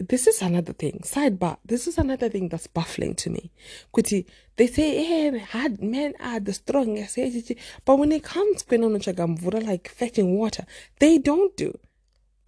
this 0.00 0.26
is 0.26 0.42
another 0.42 0.72
thing 0.72 1.00
sidebar 1.02 1.56
this 1.64 1.86
is 1.86 1.98
another 1.98 2.28
thing 2.28 2.48
that's 2.48 2.66
baffling 2.66 3.14
to 3.14 3.30
me 3.30 3.50
kuti 3.92 4.26
they 4.56 4.66
say 4.66 5.04
hey 5.04 5.38
hard 5.38 5.82
men 5.82 6.14
are 6.20 6.40
the 6.40 6.52
strongest 6.52 7.18
eh, 7.18 7.30
eh, 7.50 7.54
but 7.84 7.98
when 7.98 8.12
it 8.12 8.22
comes 8.22 8.62
to 8.62 8.78
like 8.78 9.88
fetching 9.88 10.36
water 10.36 10.64
they 11.00 11.18
don't 11.18 11.56
do 11.56 11.76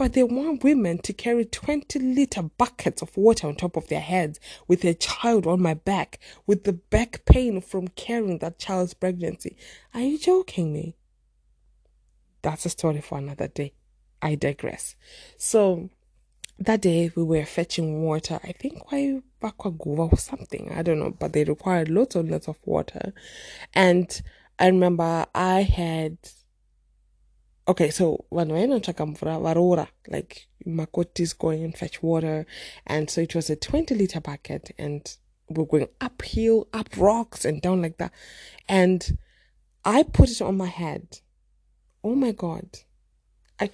but 0.00 0.14
they 0.14 0.22
want 0.22 0.64
women 0.64 0.96
to 0.96 1.12
carry 1.12 1.44
20 1.44 1.98
liter 1.98 2.40
buckets 2.40 3.02
of 3.02 3.14
water 3.18 3.46
on 3.46 3.54
top 3.54 3.76
of 3.76 3.88
their 3.88 4.00
heads 4.00 4.40
with 4.66 4.82
a 4.82 4.94
child 4.94 5.46
on 5.46 5.60
my 5.60 5.74
back 5.74 6.18
with 6.46 6.64
the 6.64 6.72
back 6.72 7.22
pain 7.26 7.60
from 7.60 7.86
carrying 7.88 8.38
that 8.38 8.58
child's 8.58 8.94
pregnancy. 8.94 9.58
Are 9.92 10.00
you 10.00 10.18
joking 10.18 10.72
me? 10.72 10.96
That's 12.40 12.64
a 12.64 12.70
story 12.70 13.02
for 13.02 13.18
another 13.18 13.48
day. 13.48 13.74
I 14.22 14.36
digress. 14.36 14.96
So 15.36 15.90
that 16.60 16.82
day 16.82 17.10
we 17.16 17.22
were 17.22 17.44
fetching 17.44 18.02
water. 18.02 18.38
I 18.44 18.52
think 18.52 18.92
why 18.92 19.22
Bakwaguva 19.42 20.12
or 20.12 20.18
something. 20.18 20.70
I 20.72 20.82
don't 20.82 20.98
know, 20.98 21.10
but 21.10 21.32
they 21.32 21.44
required 21.44 21.88
lots 21.88 22.14
and 22.14 22.30
lots 22.30 22.48
of 22.48 22.56
water. 22.64 23.12
And 23.74 24.22
I 24.58 24.66
remember 24.66 25.26
I 25.34 25.62
had 25.62 26.18
okay 27.66 27.90
so 27.90 28.24
vanhu 28.32 28.54
vainotsvaka 28.54 29.06
mvura 29.06 29.38
varoora 29.38 29.86
like 30.08 30.48
makotis 30.66 31.38
going 31.38 31.64
and 31.64 31.76
fetch 31.76 32.02
water 32.02 32.46
and 32.86 33.08
so 33.10 33.20
it 33.20 33.34
was 33.34 33.50
a 33.50 33.56
20 33.56 33.94
liter 33.94 34.20
bucket 34.20 34.72
and 34.78 35.16
we're 35.48 35.66
going 35.66 35.86
uphill 36.00 36.66
up 36.72 36.88
rocks 36.96 37.44
and 37.44 37.62
down 37.62 37.80
like 37.82 37.96
that 37.98 38.12
and 38.68 39.18
i 39.84 40.02
put 40.02 40.30
it 40.30 40.42
on 40.42 40.56
my 40.56 40.66
head 40.66 41.20
oh 42.02 42.14
my 42.14 42.32
god 42.32 42.78
i 43.60 43.70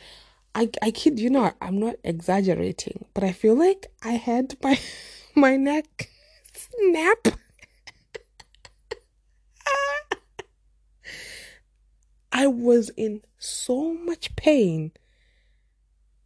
i, 0.56 0.68
I 0.82 0.90
kid 0.90 1.20
you 1.20 1.30
not 1.30 1.56
i'm 1.60 1.78
not 1.78 1.96
exaggerating 2.02 3.04
but 3.14 3.22
i 3.22 3.32
feel 3.32 3.54
like 3.54 3.86
i 4.02 4.12
had 4.12 4.56
my 4.62 4.78
my 5.34 5.56
neck 5.56 6.10
snap 6.54 7.28
I 12.36 12.46
was 12.48 12.90
in 12.98 13.22
so 13.38 13.94
much 13.94 14.36
pain. 14.36 14.92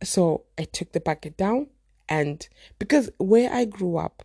So 0.03 0.43
I 0.59 0.65
took 0.65 0.91
the 0.91 0.99
bucket 0.99 1.37
down, 1.37 1.69
and 2.09 2.49
because 2.81 3.11
where 3.19 3.53
I 3.53 3.65
grew 3.65 3.97
up, 3.97 4.25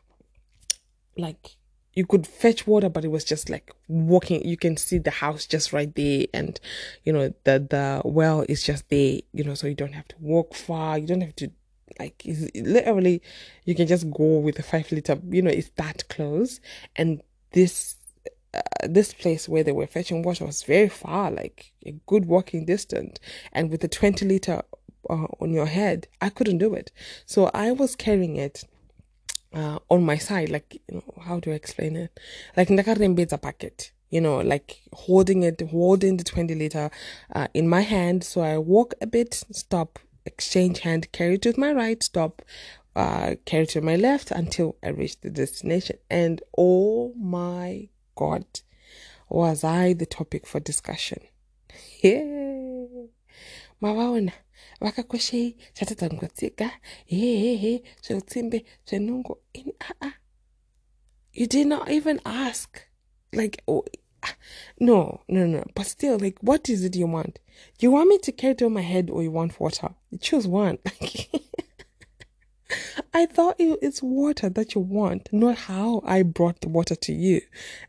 like 1.15 1.57
you 1.95 2.05
could 2.05 2.27
fetch 2.27 2.67
water, 2.67 2.89
but 2.89 3.05
it 3.05 3.11
was 3.11 3.23
just 3.23 3.49
like 3.49 3.71
walking. 3.87 4.45
You 4.45 4.57
can 4.57 4.75
see 4.77 4.97
the 4.97 5.11
house 5.11 5.47
just 5.47 5.71
right 5.71 5.93
there, 5.95 6.25
and 6.33 6.59
you 7.03 7.13
know 7.13 7.33
the 7.45 7.59
the 7.59 8.01
well 8.03 8.45
is 8.49 8.61
just 8.63 8.89
there. 8.89 9.19
You 9.33 9.43
know, 9.43 9.55
so 9.55 9.67
you 9.67 9.75
don't 9.75 9.93
have 9.93 10.07
to 10.09 10.15
walk 10.19 10.53
far. 10.53 10.97
You 10.97 11.07
don't 11.07 11.21
have 11.21 11.35
to 11.37 11.51
like 11.99 12.21
literally. 12.53 13.21
You 13.63 13.75
can 13.75 13.87
just 13.87 14.11
go 14.11 14.39
with 14.39 14.59
a 14.59 14.63
five 14.63 14.91
liter. 14.91 15.17
You 15.29 15.41
know, 15.41 15.51
it's 15.51 15.71
that 15.77 16.07
close, 16.09 16.59
and 16.97 17.21
this 17.53 17.95
uh, 18.53 18.61
this 18.83 19.13
place 19.13 19.47
where 19.47 19.63
they 19.63 19.71
were 19.71 19.87
fetching 19.87 20.21
water 20.21 20.45
was 20.45 20.63
very 20.63 20.89
far, 20.89 21.31
like 21.31 21.71
a 21.85 21.91
good 22.05 22.25
walking 22.25 22.65
distance. 22.65 23.19
And 23.53 23.69
with 23.69 23.81
the 23.81 23.87
20 23.87 24.25
liter 24.25 24.61
uh, 25.09 25.27
on 25.39 25.51
your 25.51 25.65
head, 25.65 26.07
I 26.21 26.29
couldn't 26.29 26.59
do 26.59 26.73
it. 26.73 26.91
So 27.25 27.49
I 27.53 27.71
was 27.71 27.95
carrying 27.95 28.35
it 28.35 28.63
uh, 29.55 29.79
on 29.89 30.03
my 30.03 30.17
side, 30.17 30.49
like, 30.49 30.81
you 30.89 30.95
know, 30.95 31.23
how 31.23 31.39
do 31.39 31.51
I 31.51 31.55
explain 31.55 31.95
it? 31.95 32.19
Like, 32.57 32.69
a 32.69 33.37
packet, 33.37 33.91
you 34.09 34.19
know, 34.19 34.39
like 34.39 34.81
holding 34.93 35.43
it, 35.43 35.61
holding 35.61 36.17
the 36.17 36.23
20 36.23 36.53
liter 36.55 36.91
uh, 37.33 37.47
in 37.53 37.67
my 37.69 37.81
hand. 37.81 38.23
So 38.23 38.41
I 38.41 38.57
walk 38.57 38.93
a 39.01 39.07
bit, 39.07 39.33
stop, 39.51 39.99
exchange 40.25 40.79
hand, 40.79 41.11
carry 41.13 41.35
it 41.35 41.45
with 41.45 41.57
my 41.57 41.71
right, 41.71 42.03
stop, 42.03 42.41
uh, 42.95 43.35
carry 43.45 43.65
to 43.67 43.81
my 43.81 43.95
left 43.95 44.31
until 44.31 44.75
I 44.83 44.89
reach 44.89 45.21
the 45.21 45.29
destination. 45.29 45.97
And 46.09 46.41
oh 46.57 47.13
my 47.15 47.89
God, 48.15 48.45
was 49.29 49.63
I 49.63 49.93
the 49.93 50.05
topic 50.05 50.45
for 50.45 50.59
discussion? 50.59 51.19
Yeah. 52.01 52.85
Hehehe 57.05 57.83
zveutsimbe 58.01 58.65
zvenungo 58.85 59.39
aa 59.57 59.71
ah, 59.79 59.93
ah. 60.01 60.13
you 61.33 61.47
did 61.47 61.67
not 61.67 61.89
even 61.89 62.19
ask. 62.25 62.79
Like 63.31 63.61
oh, 63.67 63.83
ah, 64.21 64.35
no 64.79 65.19
no 65.27 65.47
no 65.47 65.63
but 65.75 65.85
still 65.85 66.17
like 66.19 66.37
what 66.41 66.69
is 66.69 66.83
it 66.83 66.95
you 66.95 67.07
want? 67.07 67.39
You 67.79 67.91
want 67.91 68.09
me 68.09 68.17
to 68.19 68.31
carry 68.31 68.53
it 68.53 68.61
on 68.61 68.73
my 68.73 68.81
head 68.81 69.09
or 69.09 69.23
you 69.23 69.31
want 69.31 69.59
water? 69.59 69.89
You 70.11 70.17
choose 70.17 70.47
one 70.47 70.77
I 73.15 73.25
thought 73.27 73.55
it's 73.59 74.03
water 74.03 74.49
that 74.49 74.75
you 74.75 74.81
want, 74.81 75.29
not 75.31 75.57
how 75.57 76.01
I 76.05 76.21
brought 76.21 76.59
the 76.59 76.67
water 76.67 76.95
to 76.95 77.13
you. 77.13 77.39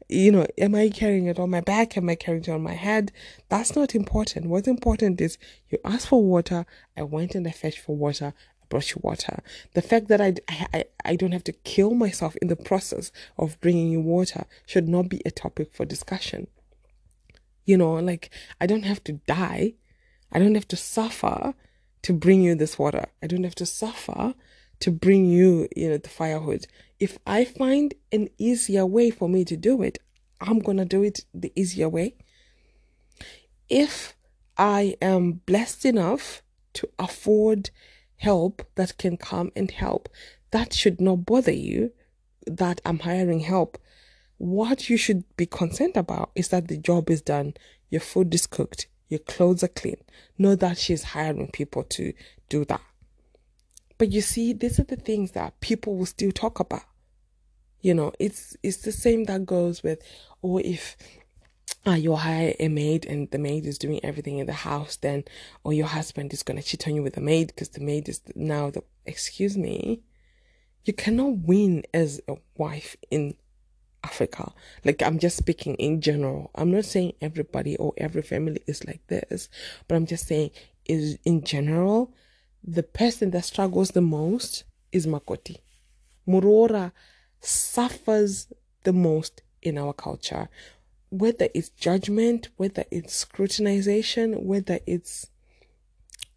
You 0.09 0.31
know, 0.31 0.47
am 0.57 0.77
I 0.77 0.89
carrying 0.89 1.27
it 1.27 1.41
on 1.41 1.51
my 1.51 1.61
back? 1.61 1.97
Am 1.97 2.09
I 2.09 2.15
carrying 2.15 2.45
it 2.45 2.49
on 2.49 2.63
my 2.63 2.75
head? 2.75 3.11
That's 3.49 3.75
not 3.75 3.97
important. 3.97 4.47
What's 4.47 4.69
important 4.69 5.21
is 5.21 5.37
you 5.69 5.79
asked 5.85 6.07
for 6.07 6.23
water. 6.23 6.65
I 6.97 7.03
went 7.03 7.35
and 7.35 7.45
I 7.49 7.51
fetched 7.51 7.81
for 7.81 7.97
water. 7.97 8.35
I 8.37 8.67
brought 8.69 8.95
you 8.95 9.01
water. 9.03 9.43
The 9.75 9.83
fact 9.83 10.07
that 10.07 10.21
I, 10.21 10.35
I, 10.73 10.85
I 11.05 11.17
don't 11.17 11.33
have 11.33 11.43
to 11.45 11.53
kill 11.53 11.95
myself 11.95 12.37
in 12.37 12.47
the 12.47 12.55
process 12.55 13.11
of 13.37 13.61
bringing 13.61 13.91
you 13.91 14.01
water 14.01 14.45
should 14.65 14.87
not 14.87 15.09
be 15.09 15.23
a 15.27 15.33
topic 15.33 15.75
for 15.75 15.85
discussion. 15.85 16.47
You 17.65 17.79
know, 17.79 17.95
like 17.95 18.31
I 18.61 18.67
don't 18.67 18.85
have 18.85 19.03
to 19.03 19.15
die. 19.27 19.75
I 20.31 20.39
don't 20.39 20.55
have 20.55 20.69
to 20.69 20.77
suffer 20.77 21.53
to 22.03 22.13
bring 22.13 22.43
you 22.43 22.55
this 22.55 22.79
water. 22.79 23.07
I 23.21 23.27
don't 23.27 23.43
have 23.43 23.57
to 23.57 23.67
suffer 23.67 24.37
to 24.81 24.91
bring 24.91 25.27
you, 25.27 25.69
you 25.77 25.91
know, 25.91 25.99
the 25.99 26.09
firewood. 26.09 26.67
If 26.99 27.19
I 27.27 27.45
find 27.45 27.95
an 28.13 28.29
easier 28.39 28.87
way 28.87 29.11
for 29.11 29.29
me 29.29 29.45
to 29.45 29.57
do 29.57 29.83
it, 29.83 29.99
I'm 30.41 30.59
going 30.59 30.79
to 30.79 30.85
do 30.85 31.03
it 31.03 31.25
the 31.35 31.53
easier 31.55 31.89
way. 31.89 32.15
If 33.69 34.15
I 34.57 34.97
am 35.03 35.41
blessed 35.47 35.85
enough 35.85 36.43
to 36.75 36.89
afford 36.99 37.71
help 38.17 38.63
that 38.77 38.97
can 38.99 39.17
come 39.17 39.51
and 39.57 39.71
help, 39.71 40.09
that 40.51 40.73
should 40.73 41.01
not 41.01 41.27
bother 41.27 41.53
you 41.53 41.93
that 42.47 42.81
I'm 42.85 43.01
hiring 43.01 43.41
help. 43.41 43.79
What 44.39 44.89
you 44.89 44.97
should 44.97 45.25
be 45.37 45.47
concerned 45.47 45.97
about 45.97 46.31
is 46.35 46.49
that 46.49 46.69
the 46.69 46.77
job 46.77 47.11
is 47.11 47.23
done, 47.23 47.55
your 47.91 48.01
food 48.01 48.35
is 48.35 48.47
cooked, 48.47 48.87
your 49.09 49.21
clothes 49.21 49.65
are 49.65 49.69
clean. 49.69 49.97
Know 50.39 50.55
that 50.57 50.79
she's 50.79 51.03
hiring 51.03 51.51
people 51.51 51.83
to 51.85 52.13
do 52.49 52.65
that. 52.67 52.81
But 53.99 54.13
you 54.13 54.21
see, 54.21 54.53
these 54.53 54.79
are 54.79 54.85
the 54.85 54.97
things 54.97 55.33
that 55.33 55.61
people 55.61 55.97
will 55.97 56.07
still 56.07 56.33
talk 56.33 56.61
about. 56.61 56.85
You 57.81 57.95
know, 57.95 58.13
it's 58.19 58.57
it's 58.63 58.79
the 58.79 58.93
same 58.93 59.25
that 59.25 59.47
goes 59.47 59.83
with, 59.83 60.03
or 60.43 60.59
oh, 60.59 60.63
if 60.65 60.97
uh, 61.87 61.93
you 61.93 62.15
hire 62.17 62.55
a 62.59 62.69
maid 62.69 63.07
and 63.07 63.31
the 63.31 63.39
maid 63.39 63.65
is 63.65 63.79
doing 63.79 64.01
everything 64.05 64.39
in 64.39 64.47
the 64.47 64.53
house, 64.53 64.97
then, 64.97 65.25
or 65.63 65.73
your 65.73 65.87
husband 65.87 66.33
is 66.33 66.43
gonna 66.43 66.63
cheat 66.63 66.87
on 66.89 66.95
you 66.95 67.03
with 67.03 67.15
the 67.15 67.21
maid 67.21 67.49
because 67.49 67.71
the 67.71 67.81
maid 67.81 68.09
is 68.09 68.21
now 68.35 68.71
the. 68.71 68.83
Excuse 69.05 69.57
me, 69.57 70.03
you 70.85 70.93
cannot 70.93 71.39
win 71.39 71.85
as 71.95 72.21
a 72.29 72.37
wife 72.57 72.97
in 73.11 73.35
Africa. 74.03 74.53
Like 74.85 75.03
I'm 75.03 75.19
just 75.19 75.37
speaking 75.37 75.75
in 75.77 76.01
general. 76.01 76.51
I'm 76.55 76.73
not 76.73 76.85
saying 76.87 77.15
everybody 77.21 77.77
or 77.77 77.93
every 77.99 78.23
family 78.23 78.63
is 78.67 78.85
like 78.85 79.07
this, 79.07 79.49
but 79.87 79.95
I'm 79.95 80.07
just 80.07 80.27
saying 80.27 80.51
is 80.87 81.19
in 81.25 81.45
general 81.45 82.15
the 82.67 82.83
person 82.83 83.31
that 83.31 83.45
struggles 83.45 83.91
the 83.91 84.01
most 84.01 84.65
is 84.93 85.07
Makoti. 85.07 85.59
Muroora 86.29 86.93
suffers 87.41 88.49
the 88.83 88.93
most 88.93 89.43
in 89.63 89.79
our 89.79 89.93
culture. 89.93 90.49
whether 91.11 91.49
it's 91.55 91.69
judgment, 91.71 92.49
whether 92.57 92.85
it's 92.91 93.25
scrutinization, 93.25 94.43
whether 94.43 94.79
it's 94.87 95.29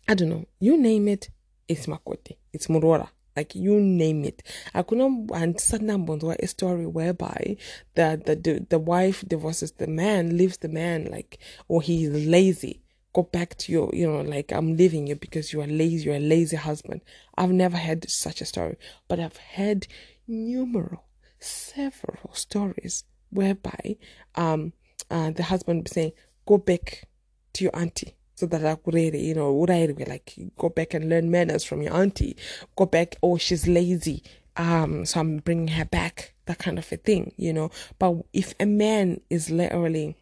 I 0.07 0.15
don't 0.15 0.29
know, 0.29 0.45
you 0.59 0.77
name 0.77 1.07
it, 1.07 1.29
it's 1.67 1.85
Makoti, 1.85 2.37
it's 2.53 2.67
Murora. 2.67 3.09
Like 3.35 3.55
you 3.55 3.79
name 3.79 4.25
it. 4.25 4.43
I 4.73 4.81
couldn't 4.81 5.31
understand 5.31 5.89
a 5.89 6.47
story 6.47 6.85
whereby 6.85 7.57
the, 7.95 8.21
the 8.25 8.35
the 8.35 8.65
the 8.69 8.79
wife 8.79 9.23
divorces 9.27 9.71
the 9.73 9.87
man, 9.87 10.37
leaves 10.37 10.57
the 10.57 10.67
man 10.67 11.05
like 11.09 11.37
or 11.67 11.81
he's 11.81 12.09
lazy. 12.09 12.81
Go 13.13 13.23
back 13.23 13.57
to 13.57 13.71
your, 13.71 13.89
you 13.93 14.07
know, 14.07 14.21
like 14.21 14.51
I'm 14.51 14.77
leaving 14.77 15.07
you 15.07 15.15
because 15.15 15.51
you 15.51 15.61
are 15.61 15.67
lazy, 15.67 16.05
you're 16.05 16.15
a 16.15 16.19
lazy 16.19 16.57
husband. 16.57 17.01
I've 17.37 17.51
never 17.51 17.77
heard 17.77 18.09
such 18.09 18.41
a 18.41 18.45
story, 18.45 18.77
but 19.07 19.19
I've 19.19 19.37
heard 19.37 19.87
numerous, 20.27 20.99
several 21.39 22.33
stories 22.33 23.03
whereby 23.31 23.97
um 24.35 24.73
uh, 25.09 25.31
the 25.31 25.43
husband 25.43 25.85
be 25.85 25.89
saying, 25.89 26.11
Go 26.45 26.57
back 26.57 27.07
to 27.53 27.63
your 27.63 27.75
auntie 27.75 28.15
so 28.39 28.45
that 28.45 28.65
I 28.65 28.75
could 28.75 28.93
really, 28.93 29.25
you 29.25 29.35
know, 29.35 29.53
like 29.53 30.33
go 30.57 30.69
back 30.69 30.93
and 30.93 31.09
learn 31.09 31.29
manners 31.29 31.65
from 31.65 31.81
your 31.81 31.93
auntie? 31.93 32.37
Go 32.75 32.85
back, 32.85 33.17
oh, 33.21 33.37
she's 33.37 33.67
lazy. 33.67 34.23
Um, 34.55 35.05
so 35.05 35.19
I'm 35.19 35.37
bringing 35.37 35.67
her 35.69 35.85
back, 35.85 36.33
that 36.45 36.57
kind 36.57 36.79
of 36.79 36.91
a 36.91 36.97
thing, 36.97 37.33
you 37.37 37.51
know. 37.51 37.69
But 37.99 38.15
if 38.33 38.53
a 38.59 38.65
man 38.65 39.19
is 39.29 39.49
literally 39.49 40.15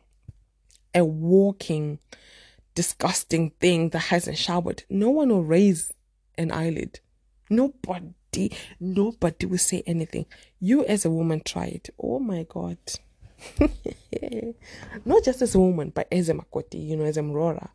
a 0.95 1.05
walking, 1.05 1.99
disgusting 2.77 3.49
thing 3.59 3.89
that 3.89 4.13
hasn't 4.13 4.37
showered, 4.37 4.83
no 4.87 5.09
one 5.09 5.29
will 5.29 5.43
raise 5.43 5.91
an 6.37 6.51
eyelid. 6.51 6.99
Nobody, 7.49 8.51
nobody 8.79 9.47
will 9.47 9.57
say 9.57 9.81
anything. 9.87 10.27
You 10.59 10.85
as 10.85 11.03
a 11.03 11.09
woman 11.09 11.41
try 11.43 11.65
it. 11.65 11.89
Oh 11.99 12.19
my 12.19 12.45
God. 12.47 12.77
not 15.05 15.23
just 15.23 15.41
as 15.41 15.55
a 15.55 15.59
woman, 15.59 15.89
but 15.89 16.07
as 16.11 16.29
a 16.29 16.35
Makoti, 16.35 16.87
you 16.87 16.95
know, 16.95 17.05
as 17.05 17.17
a 17.17 17.21
Mrora, 17.21 17.69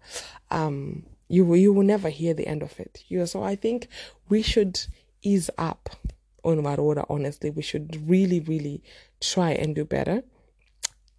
um, 0.53 1.05
you 1.27 1.53
you 1.55 1.73
will 1.73 1.83
never 1.83 2.09
hear 2.09 2.33
the 2.33 2.47
end 2.47 2.63
of 2.63 2.79
it. 2.79 3.03
You 3.09 3.19
know, 3.19 3.25
so 3.25 3.43
I 3.43 3.57
think 3.57 3.89
we 4.29 4.41
should 4.41 4.81
ease 5.23 5.51
up 5.59 5.91
on 6.45 6.59
Marora. 6.59 7.05
Honestly, 7.11 7.51
we 7.51 7.63
should 7.63 8.09
really, 8.09 8.39
really 8.39 8.85
try 9.21 9.51
and 9.51 9.75
do 9.75 9.85
better. 9.85 10.23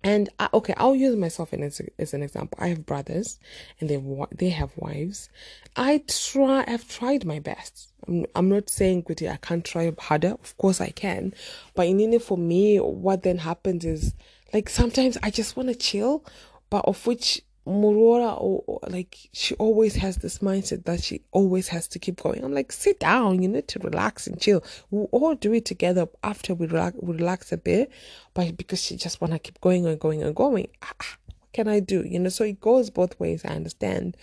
And 0.03 0.29
I, 0.38 0.50
okay, 0.53 0.74
I'll 0.77 0.95
use 0.95 1.15
myself 1.15 1.53
as, 1.53 1.81
as 1.98 2.13
an 2.13 2.24
example. 2.24 2.57
I 2.62 2.67
have 2.67 2.86
brothers, 2.86 3.39
and 3.79 3.89
they 3.89 4.01
they 4.36 4.50
have 4.50 4.72
wives. 4.75 5.29
I 5.75 6.03
try. 6.07 6.65
I've 6.67 6.88
tried 6.88 7.25
my 7.25 7.39
best. 7.39 7.89
I'm, 8.07 8.25
I'm 8.36 8.50
not 8.50 8.69
saying 8.69 9.03
Kuti, 9.03 9.31
I 9.31 9.38
can't 9.38 9.63
try 9.63 9.93
harder. 9.98 10.36
Of 10.43 10.57
course 10.57 10.81
I 10.81 10.89
can, 10.89 11.33
but 11.74 11.88
in 11.88 12.00
it 12.13 12.22
for 12.22 12.38
me, 12.38 12.77
what 12.77 13.24
then 13.24 13.38
happens 13.39 13.86
is 13.86 14.13
like 14.53 14.69
sometimes 14.69 15.17
I 15.24 15.29
just 15.29 15.55
want 15.55 15.69
to 15.69 15.75
chill, 15.75 16.25
but 16.69 16.86
of 16.86 17.07
which 17.07 17.41
Muroora 17.65 18.39
or, 18.41 18.63
or, 18.67 18.79
like 18.89 19.17
she 19.32 19.55
always 19.55 19.96
has 19.96 20.17
this 20.17 20.39
mindset 20.39 20.84
that 20.86 21.01
she 21.01 21.22
always 21.32 21.70
has 21.70 21.88
to 21.89 22.00
keep 22.00 22.22
going. 22.22 22.43
I'm 22.43 22.53
like, 22.53 22.72
sit 22.72 23.00
down, 23.00 23.41
you 23.41 23.48
need 23.48 23.67
to 23.70 23.79
relax 23.79 24.27
and 24.27 24.39
chill. 24.39 24.63
We'll 24.91 25.08
all 25.12 25.36
do 25.36 25.53
it 25.53 25.65
together 25.65 26.08
after 26.24 26.53
we 26.53 26.67
relax, 26.67 26.98
we 27.00 27.15
relax 27.15 27.51
a 27.51 27.58
bit, 27.58 27.91
but 28.34 28.58
because 28.58 28.82
she 28.82 28.98
just 28.98 29.22
wanna 29.22 29.39
keep 29.39 29.62
going 29.62 29.86
and 29.86 30.00
going 30.00 30.24
and 30.24 30.36
going, 30.36 30.67
ah, 30.82 30.91
ah, 31.01 31.17
what 31.27 31.53
can 31.53 31.67
I 31.67 31.79
do? 31.79 32.03
You 32.05 32.20
know, 32.20 32.29
so 32.29 32.43
it 32.43 32.60
goes 32.60 32.89
both 32.89 33.17
ways. 33.20 33.46
I 33.46 33.50
understand, 33.50 34.17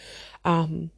um, 0.45 0.91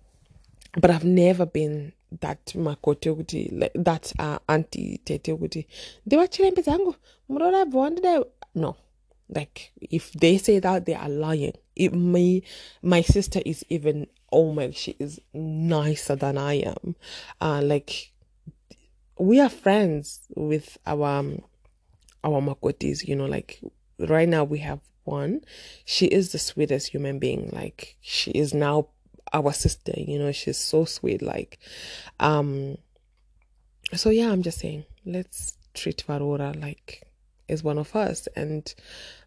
but 0.80 0.90
I've 0.90 1.04
never 1.04 1.46
been 1.46 1.92
that 2.20 2.44
makoti 2.46 3.08
ukuthi 3.14 3.58
like 3.58 3.72
that 3.75 4.12
uh, 4.18 4.38
auntie 4.46 5.00
tete 5.04 5.32
ukuthi 5.32 5.66
ndiwachile 6.06 6.62
zangu 6.62 6.94
muroora 7.28 7.64
bonded 7.64 8.25
no 8.54 8.76
like 9.34 9.72
if 9.80 10.12
they 10.12 10.38
say 10.38 10.58
that, 10.58 10.87
they 10.87 10.94
are 10.94 11.08
lying. 11.08 11.54
It 11.76 11.94
may 11.94 12.42
my 12.82 13.02
sister 13.02 13.40
is 13.44 13.64
even 13.68 14.06
oh 14.30 14.52
my 14.52 14.70
she 14.70 14.96
is 14.98 15.20
nicer 15.32 16.16
than 16.16 16.38
I 16.38 16.54
am. 16.54 16.96
Uh 17.40 17.60
like 17.62 18.12
we 19.18 19.40
are 19.40 19.48
friends 19.48 20.20
with 20.34 20.78
our 20.86 21.18
um, 21.18 21.42
our 22.24 22.40
makotis, 22.40 23.06
you 23.06 23.16
know, 23.16 23.26
like 23.26 23.61
right 23.98 24.28
now 24.28 24.44
we 24.44 24.58
have 24.58 24.80
one. 25.04 25.42
She 25.85 26.06
is 26.06 26.32
the 26.32 26.38
sweetest 26.38 26.88
human 26.88 27.18
being. 27.18 27.50
Like 27.52 27.96
she 28.00 28.30
is 28.32 28.54
now 28.54 28.88
our 29.32 29.52
sister, 29.52 29.92
you 29.96 30.18
know, 30.18 30.32
she's 30.32 30.58
so 30.58 30.85
sweet. 30.85 31.22
Like 31.22 31.58
um 32.20 32.78
so 33.94 34.11
yeah, 34.11 34.30
I'm 34.30 34.42
just 34.42 34.58
saying, 34.58 34.85
let's 35.04 35.56
treat 35.74 36.04
Varora 36.06 36.61
like 36.61 37.02
is 37.48 37.62
one 37.62 37.78
of 37.78 37.94
us 37.96 38.28
and 38.37 38.72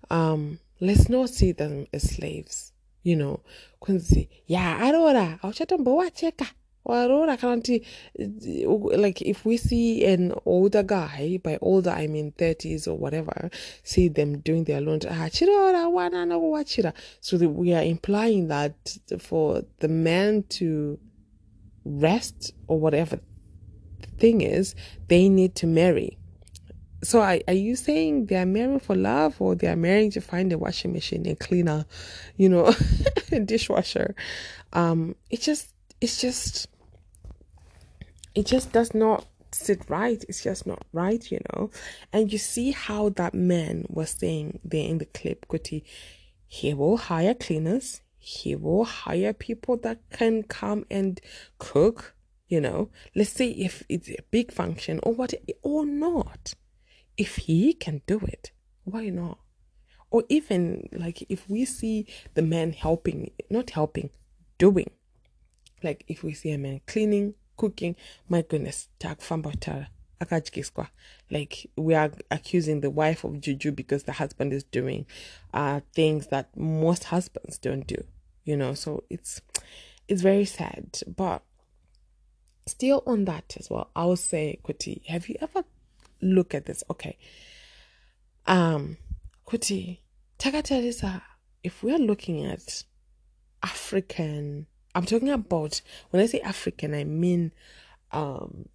um 0.09 0.59
let's 0.79 1.09
not 1.09 1.29
see 1.29 1.51
them 1.51 1.87
as 1.93 2.15
slaves 2.15 2.71
you 3.03 3.15
know. 3.15 3.39
Kunzi 3.81 4.27
yeah 4.47 4.79
arora 4.81 5.39
auchatomboacheka 5.41 6.47
warora 6.85 7.37
kanti 7.37 7.85
like 8.97 9.21
if 9.21 9.45
we 9.45 9.57
see 9.57 10.05
an 10.05 10.33
older 10.45 10.83
guy 10.83 11.39
by 11.43 11.57
older 11.61 11.91
i 11.91 12.07
mean 12.07 12.31
30s 12.31 12.87
or 12.87 12.95
whatever 12.95 13.49
see 13.83 14.07
them 14.07 14.39
doing 14.39 14.63
their 14.65 14.81
laundry 14.81 15.09
ah 15.11 15.29
chirora 15.29 15.87
wana 15.87 16.27
no 16.27 16.39
wachira 16.39 16.93
so 17.21 17.37
that 17.37 17.49
we 17.49 17.73
are 17.73 17.83
implying 17.83 18.47
that 18.47 18.97
for 19.19 19.63
the 19.79 19.87
man 19.87 20.43
to 20.43 20.99
rest 21.85 22.53
or 22.67 22.79
whatever 22.79 23.19
the 24.01 24.07
thing 24.17 24.41
is 24.41 24.75
they 25.07 25.29
need 25.29 25.55
to 25.55 25.67
marry 25.67 26.17
so 27.05 27.21
are, 27.21 27.39
are 27.47 27.53
you 27.53 27.75
saying 27.75 28.25
they 28.25 28.35
are 28.35 28.45
marrying 28.45 28.79
for 28.79 28.95
love 28.95 29.39
or 29.39 29.55
they 29.55 29.67
are 29.67 29.75
marrying 29.75 30.11
to 30.11 30.21
find 30.21 30.51
a 30.51 30.57
washing 30.57 30.91
machine 30.91 31.25
and 31.27 31.39
cleaner, 31.39 31.85
you 32.35 32.49
know, 32.49 32.73
dishwasher? 33.45 34.15
Um, 34.73 35.15
it 35.29 35.41
just 35.41 35.73
it's 36.01 36.19
just 36.19 36.67
it 38.33 38.45
just 38.45 38.71
does 38.71 38.93
not 38.93 39.25
sit 39.51 39.89
right. 39.89 40.23
It's 40.27 40.43
just 40.43 40.65
not 40.65 40.83
right, 40.93 41.31
you 41.31 41.39
know. 41.53 41.69
And 42.11 42.31
you 42.31 42.39
see 42.39 42.71
how 42.71 43.09
that 43.09 43.33
man 43.33 43.85
was 43.87 44.09
saying 44.09 44.59
there 44.63 44.89
in 44.89 44.97
the 44.97 45.05
clip, 45.05 45.47
Kuti, 45.47 45.83
he 46.47 46.73
will 46.73 46.97
hire 46.97 47.33
cleaners, 47.33 48.01
he 48.17 48.55
will 48.55 48.83
hire 48.83 49.33
people 49.33 49.77
that 49.77 49.99
can 50.11 50.43
come 50.43 50.85
and 50.89 51.21
cook, 51.59 52.15
you 52.47 52.59
know. 52.59 52.89
Let's 53.15 53.31
say 53.31 53.49
if 53.49 53.83
it's 53.89 54.09
a 54.09 54.23
big 54.31 54.51
function 54.51 54.99
or 55.03 55.13
what 55.13 55.33
or 55.61 55.85
not 55.85 56.55
if 57.17 57.35
he 57.37 57.73
can 57.73 58.01
do 58.07 58.19
it, 58.19 58.51
why 58.83 59.09
not? 59.09 59.39
Or 60.11 60.23
even 60.29 60.89
like 60.91 61.25
if 61.29 61.49
we 61.49 61.65
see 61.65 62.07
the 62.33 62.41
man 62.41 62.73
helping, 62.73 63.31
not 63.49 63.71
helping, 63.71 64.09
doing. 64.57 64.91
Like 65.83 66.05
if 66.07 66.23
we 66.23 66.33
see 66.33 66.51
a 66.51 66.57
man 66.57 66.81
cleaning, 66.87 67.35
cooking, 67.57 67.95
my 68.29 68.41
goodness, 68.41 68.87
like 71.31 71.67
we 71.75 71.93
are 71.93 72.11
accusing 72.31 72.81
the 72.81 72.89
wife 72.89 73.23
of 73.23 73.41
juju 73.41 73.71
because 73.71 74.03
the 74.03 74.13
husband 74.13 74.53
is 74.53 74.63
doing 74.63 75.05
uh 75.53 75.81
things 75.93 76.27
that 76.27 76.55
most 76.55 77.05
husbands 77.05 77.57
don't 77.57 77.87
do 77.87 77.97
you 78.43 78.55
know 78.55 78.73
so 78.73 79.03
it's 79.09 79.41
it's 80.07 80.21
very 80.21 80.45
sad 80.45 80.99
but 81.15 81.43
still 82.65 83.03
on 83.05 83.25
that 83.25 83.55
as 83.59 83.69
well 83.69 83.89
i'll 83.95 84.15
say 84.15 84.57
kuti 84.63 85.05
have 85.07 85.27
you 85.29 85.35
ever 85.41 85.63
look 86.25 86.53
at 86.53 86.65
this. 86.65 86.83
Okay. 86.89 87.17
Um, 88.47 88.97
Kuti, 89.47 89.99
Takatarisa, 90.39 91.21
if 91.63 91.83
we're 91.83 91.97
looking 91.97 92.45
at 92.45 92.83
African, 93.63 94.67
I'm 94.93 95.05
talking 95.05 95.29
about, 95.29 95.81
when 96.09 96.21
I 96.21 96.25
say 96.25 96.39
African, 96.41 96.93
I 96.93 97.03
mean, 97.03 97.51
um, 98.11 98.69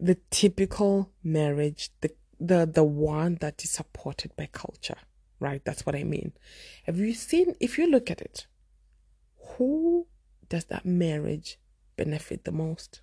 the 0.00 0.16
typical 0.30 1.10
marriage, 1.22 1.90
the, 2.00 2.10
the, 2.40 2.66
the 2.66 2.84
one 2.84 3.38
that 3.40 3.62
is 3.62 3.70
supported 3.70 4.34
by 4.36 4.48
culture, 4.52 4.98
right? 5.38 5.64
That's 5.64 5.86
what 5.86 5.94
I 5.94 6.04
mean. 6.04 6.32
Have 6.84 6.98
you 6.98 7.14
seen, 7.14 7.54
if 7.60 7.78
you 7.78 7.90
look 7.90 8.10
at 8.10 8.20
it, 8.20 8.46
who 9.56 10.06
does 10.48 10.64
that 10.66 10.84
marriage 10.84 11.58
benefit 11.96 12.44
the 12.44 12.52
most? 12.52 13.00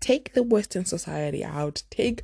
Take 0.00 0.32
the 0.32 0.42
Western 0.42 0.84
society 0.84 1.44
out, 1.44 1.82
take 1.90 2.22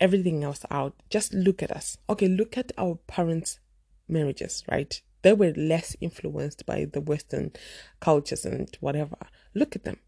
everything 0.00 0.42
else 0.42 0.64
out. 0.70 0.94
Just 1.10 1.32
look 1.32 1.62
at 1.62 1.70
us. 1.70 1.96
Okay, 2.08 2.28
look 2.28 2.56
at 2.56 2.72
our 2.78 2.96
parents' 3.06 3.60
marriages, 4.08 4.64
right? 4.70 5.00
They 5.22 5.34
were 5.34 5.52
less 5.56 5.96
influenced 6.00 6.64
by 6.64 6.86
the 6.90 7.00
Western 7.00 7.52
cultures 8.00 8.46
and 8.46 8.74
whatever. 8.80 9.16
Look 9.54 9.76
at 9.76 9.84
them. 9.84 9.98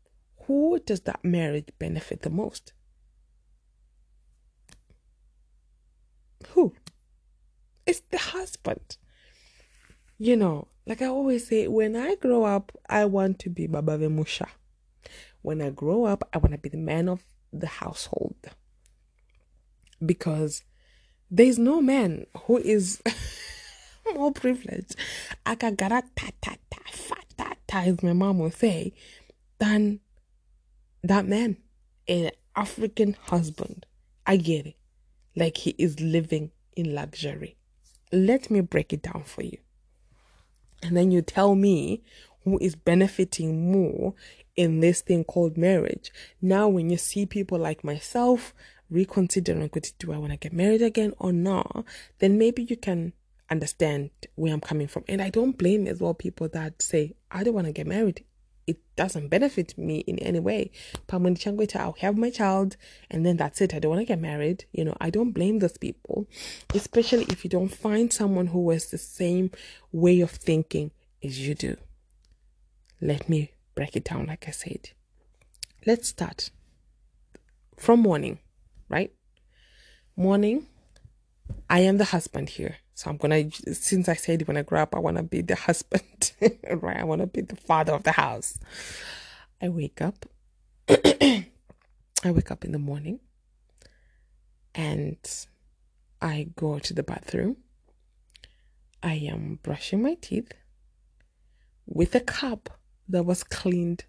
Who 0.47 0.81
does 0.85 1.03
that 1.03 1.23
marriage 1.23 1.69
benefit 1.79 2.23
the 2.23 2.31
most? 2.31 2.73
Who? 6.49 6.75
It's 7.87 8.03
the 8.11 8.19
husband. 8.19 8.97
You 10.19 10.37
know, 10.37 10.69
like 10.87 11.03
I 11.03 11.07
always 11.07 11.49
say, 11.49 11.69
when 11.69 11.95
I 11.95 12.15
grow 12.17 12.45
up, 12.45 12.73
I 12.89 13.05
want 13.05 13.39
to 13.41 13.51
be 13.51 13.67
Baba 13.67 13.99
Vemusha 13.99 14.49
when 15.43 15.61
I 15.61 15.71
grow 15.71 16.05
up, 16.05 16.29
I 16.33 16.39
want 16.39 16.53
to 16.53 16.59
be 16.59 16.69
the 16.69 16.77
man 16.77 17.09
of 17.09 17.23
the 17.53 17.67
household. 17.67 18.37
Because 20.05 20.63
there's 21.31 21.59
no 21.59 21.81
man 21.81 22.27
who 22.45 22.59
is 22.59 23.03
more 24.15 24.33
privilege. 24.33 24.93
Akagara 25.45 26.03
ta 26.17 26.29
ta 26.41 26.55
ta 26.71 26.81
fa 26.91 27.17
ta 27.37 27.53
ta, 27.67 27.81
as 27.81 28.03
my 28.03 28.13
mom 28.13 28.39
would 28.39 28.55
say, 28.55 28.93
than 29.59 30.01
that 31.03 31.27
man, 31.27 31.57
an 32.09 32.31
African 32.57 33.17
husband. 33.25 33.87
I 34.27 34.37
get 34.37 34.67
it. 34.67 34.77
Like 35.35 35.57
he 35.57 35.75
is 35.79 35.99
living 36.01 36.53
in 36.77 36.95
luxury. 36.95 37.57
Let 38.13 38.51
me 38.51 38.61
break 38.61 38.93
it 38.93 39.03
down 39.03 39.25
for 39.25 39.43
you. 39.43 39.59
And 40.83 40.97
then 40.97 41.11
you 41.11 41.23
tell 41.23 41.55
me 41.55 42.03
who 42.45 42.59
is 42.59 42.75
benefiting 42.75 43.73
more 43.73 44.15
in 44.57 44.81
this 44.81 45.01
thing 45.01 45.25
called 45.25 45.57
marriage. 45.57 46.13
Now, 46.41 46.69
when 46.69 46.91
you 46.91 46.97
see 46.97 47.27
people 47.27 47.59
like 47.59 47.85
myself 47.85 48.55
reconsidering, 48.91 49.71
do 49.99 50.13
I 50.13 50.19
want 50.19 50.33
to 50.33 50.39
get 50.39 50.53
married 50.53 50.83
again 50.83 51.15
or 51.19 51.33
not? 51.33 51.85
Then 52.19 52.39
maybe 52.39 52.63
you 52.63 52.77
can 52.77 53.15
understand 53.51 54.11
where 54.35 54.53
I'm 54.53 54.61
coming 54.61 54.89
from. 54.89 55.05
And 55.09 55.23
I 55.23 55.31
don't 55.31 55.59
blame 55.59 55.87
as 55.87 56.01
well 56.01 56.15
people 56.15 56.49
that 56.49 56.83
say, 56.83 57.15
I 57.31 57.45
don't 57.45 57.55
want 57.55 57.67
to 57.67 57.73
get 57.73 57.87
married. 57.87 58.25
It 58.67 58.79
doesn't 58.95 59.29
benefit 59.29 59.77
me 59.77 59.99
in 60.01 60.19
any 60.21 60.39
way. 60.39 60.71
I'll 61.11 61.95
have 62.01 62.17
my 62.17 62.31
child 62.31 62.77
and 63.11 63.27
then 63.27 63.37
that's 63.37 63.61
it. 63.61 63.75
I 63.75 63.81
don't 63.81 63.91
want 63.91 64.01
to 64.03 64.07
get 64.07 64.21
married. 64.21 64.67
You 64.73 64.85
know, 64.85 64.97
I 65.01 65.11
don't 65.11 65.33
blame 65.33 65.59
those 65.59 65.77
people, 65.77 66.29
especially 66.73 67.25
if 67.25 67.43
you 67.43 67.51
don't 67.51 67.75
find 67.75 68.13
someone 68.13 68.49
who 68.49 68.71
has 68.71 68.91
the 68.91 68.99
same 68.99 69.51
way 69.91 70.21
of 70.21 70.31
thinking 70.31 70.93
as 71.25 71.41
you 71.41 71.55
do. 71.55 71.77
Let 73.01 73.29
me 73.29 73.53
break 73.75 73.97
it 73.97 74.05
down, 74.05 74.27
like 74.27 74.47
I 74.49 74.51
said. 74.51 74.91
Let's 75.87 76.09
start 76.09 76.51
from 77.77 78.01
morning, 78.01 78.39
right? 78.89 79.13
Morning, 80.17 80.67
I 81.69 81.81
am 81.81 81.99
the 81.99 82.05
husband 82.05 82.51
here. 82.51 82.77
So 82.95 83.11
I'm 83.11 83.17
gonna, 83.17 83.51
since 83.73 84.09
I 84.09 84.15
said 84.15 84.47
when 84.47 84.57
I 84.57 84.63
grow 84.63 84.83
up, 84.83 84.95
I 84.95 84.99
wanna 84.99 85.23
be 85.23 85.41
the 85.41 85.57
husband, 85.57 86.33
right? 86.71 86.99
I 86.99 87.05
wanna 87.05 87.27
be 87.27 87.41
the 87.41 87.57
father 87.57 87.93
of 87.93 88.03
the 88.05 88.13
house. 88.13 88.59
I 89.61 89.69
wake 89.69 90.01
up. 90.01 90.27
I 90.89 91.47
wake 92.25 92.51
up 92.51 92.65
in 92.65 92.73
the 92.73 92.79
morning 92.79 93.21
and 94.75 95.19
I 96.21 96.49
go 96.55 96.79
to 96.79 96.95
the 96.95 97.03
bathroom. 97.03 97.57
I 99.03 99.15
am 99.15 99.59
brushing 99.63 100.03
my 100.03 100.15
teeth 100.21 100.53
with 101.87 102.15
a 102.15 102.21
cup 102.21 102.79
that 103.09 103.25
was 103.25 103.45
cleaned 103.45 104.05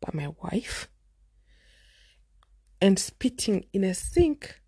by 0.00 0.10
my 0.12 0.28
wife 0.42 0.88
and 2.80 2.98
spitting 2.98 3.64
in 3.72 3.84
a 3.84 3.94
sink. 3.94 4.60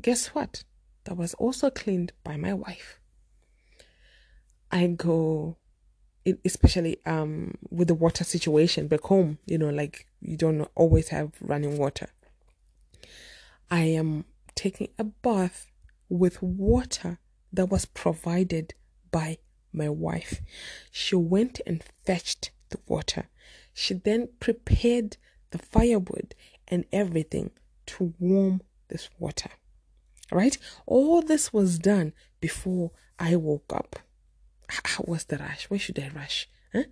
Guess 0.00 0.28
what? 0.28 0.64
That 1.04 1.16
was 1.16 1.34
also 1.34 1.70
cleaned 1.70 2.12
by 2.22 2.36
my 2.36 2.52
wife. 2.52 3.00
I 4.70 4.86
go, 4.88 5.56
especially 6.44 6.98
um 7.06 7.54
with 7.70 7.88
the 7.88 7.94
water 7.94 8.24
situation 8.24 8.88
back 8.88 9.02
home. 9.02 9.38
You 9.46 9.58
know, 9.58 9.70
like 9.70 10.06
you 10.20 10.36
don't 10.36 10.68
always 10.74 11.08
have 11.08 11.32
running 11.40 11.78
water. 11.78 12.08
I 13.70 13.80
am 13.80 14.24
taking 14.54 14.88
a 14.98 15.04
bath 15.04 15.70
with 16.08 16.42
water 16.42 17.18
that 17.52 17.66
was 17.66 17.84
provided 17.84 18.74
by 19.10 19.38
my 19.72 19.88
wife. 19.88 20.40
She 20.90 21.14
went 21.16 21.60
and 21.66 21.82
fetched 22.04 22.50
the 22.70 22.80
water. 22.86 23.28
She 23.72 23.94
then 23.94 24.28
prepared 24.40 25.16
the 25.50 25.58
firewood 25.58 26.34
and 26.66 26.84
everything 26.92 27.50
to 27.86 28.14
warm 28.18 28.62
this 28.88 29.08
water. 29.18 29.50
Right? 30.30 30.58
All 30.86 31.22
this 31.22 31.52
was 31.52 31.78
done 31.78 32.12
before 32.40 32.90
I 33.18 33.36
woke 33.36 33.72
up. 33.74 33.98
How 34.68 35.04
was 35.06 35.24
the 35.24 35.38
rush? 35.38 35.70
Where 35.70 35.80
should 35.80 35.98
I 35.98 36.10
rush? 36.14 36.48
Huh? 36.72 36.84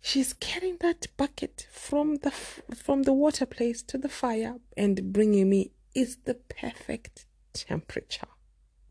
She's 0.00 0.32
carrying 0.32 0.78
that 0.80 1.08
bucket 1.16 1.66
from 1.70 2.16
the 2.16 2.30
from 2.30 3.02
the 3.02 3.12
water 3.12 3.44
place 3.44 3.82
to 3.82 3.98
the 3.98 4.08
fire 4.08 4.56
and 4.76 5.12
bringing 5.12 5.50
me 5.50 5.72
is 5.94 6.18
the 6.24 6.34
perfect 6.34 7.26
temperature. 7.52 8.28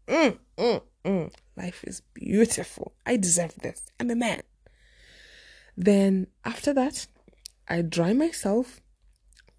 Mm, 0.08 0.38
mm, 0.58 0.82
mm. 1.06 1.34
Life 1.56 1.84
is 1.86 2.02
beautiful. 2.14 2.94
I 3.06 3.18
deserve 3.18 3.56
this. 3.62 3.84
I'm 4.00 4.12
a 4.12 4.16
man. 4.16 4.42
Then 5.80 6.28
after 6.44 6.74
that, 6.74 7.08
I 7.70 7.82
dry 7.82 8.12
myself 8.12 8.82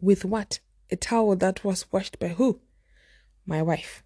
with 0.03 0.23
what? 0.23 0.61
A 0.91 0.97
towel 0.97 1.35
that 1.37 1.65
was 1.65 1.91
washed 1.91 2.19
by 2.19 2.29
who? 2.29 2.61
My 3.47 3.63
wife. 3.63 4.05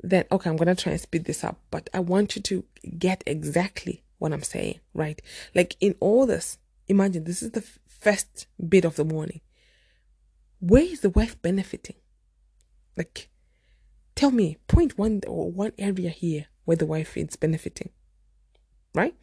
Then, 0.00 0.24
okay, 0.32 0.50
I'm 0.50 0.56
going 0.56 0.74
to 0.74 0.82
try 0.82 0.90
and 0.90 1.00
speed 1.00 1.26
this 1.26 1.44
up, 1.44 1.60
but 1.70 1.88
I 1.94 2.00
want 2.00 2.34
you 2.34 2.42
to 2.42 2.64
get 2.98 3.22
exactly 3.24 4.02
what 4.18 4.32
I'm 4.32 4.42
saying, 4.42 4.80
right? 4.94 5.22
Like 5.54 5.76
in 5.78 5.94
all 6.00 6.26
this, 6.26 6.58
imagine 6.88 7.22
this 7.22 7.40
is 7.40 7.52
the 7.52 7.60
f- 7.60 7.78
first 7.86 8.48
bit 8.68 8.84
of 8.84 8.96
the 8.96 9.04
morning. 9.04 9.42
Where 10.58 10.82
is 10.82 11.02
the 11.02 11.10
wife 11.10 11.40
benefiting? 11.40 11.96
Like, 12.96 13.28
tell 14.16 14.32
me, 14.32 14.56
point 14.66 14.98
one 14.98 15.20
or 15.28 15.52
one 15.52 15.72
area 15.78 16.10
here 16.10 16.46
where 16.64 16.76
the 16.76 16.86
wife 16.86 17.16
is 17.16 17.36
benefiting, 17.36 17.90
right? 18.92 19.14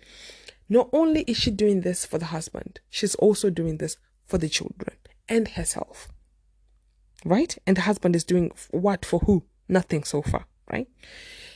Not 0.70 0.90
only 0.94 1.22
is 1.24 1.38
she 1.38 1.50
doing 1.50 1.82
this 1.82 2.06
for 2.06 2.20
the 2.20 2.28
husband, 2.28 2.80
she's 2.90 3.16
also 3.16 3.50
doing 3.50 3.78
this 3.78 3.98
for 4.26 4.38
the 4.38 4.48
children 4.48 4.96
and 5.28 5.48
herself. 5.48 6.10
Right? 7.26 7.58
And 7.66 7.76
the 7.76 7.82
husband 7.82 8.16
is 8.16 8.24
doing 8.24 8.52
what 8.70 9.04
for 9.04 9.20
who? 9.22 9.44
Nothing 9.68 10.04
so 10.04 10.22
far, 10.22 10.46
right? 10.72 10.88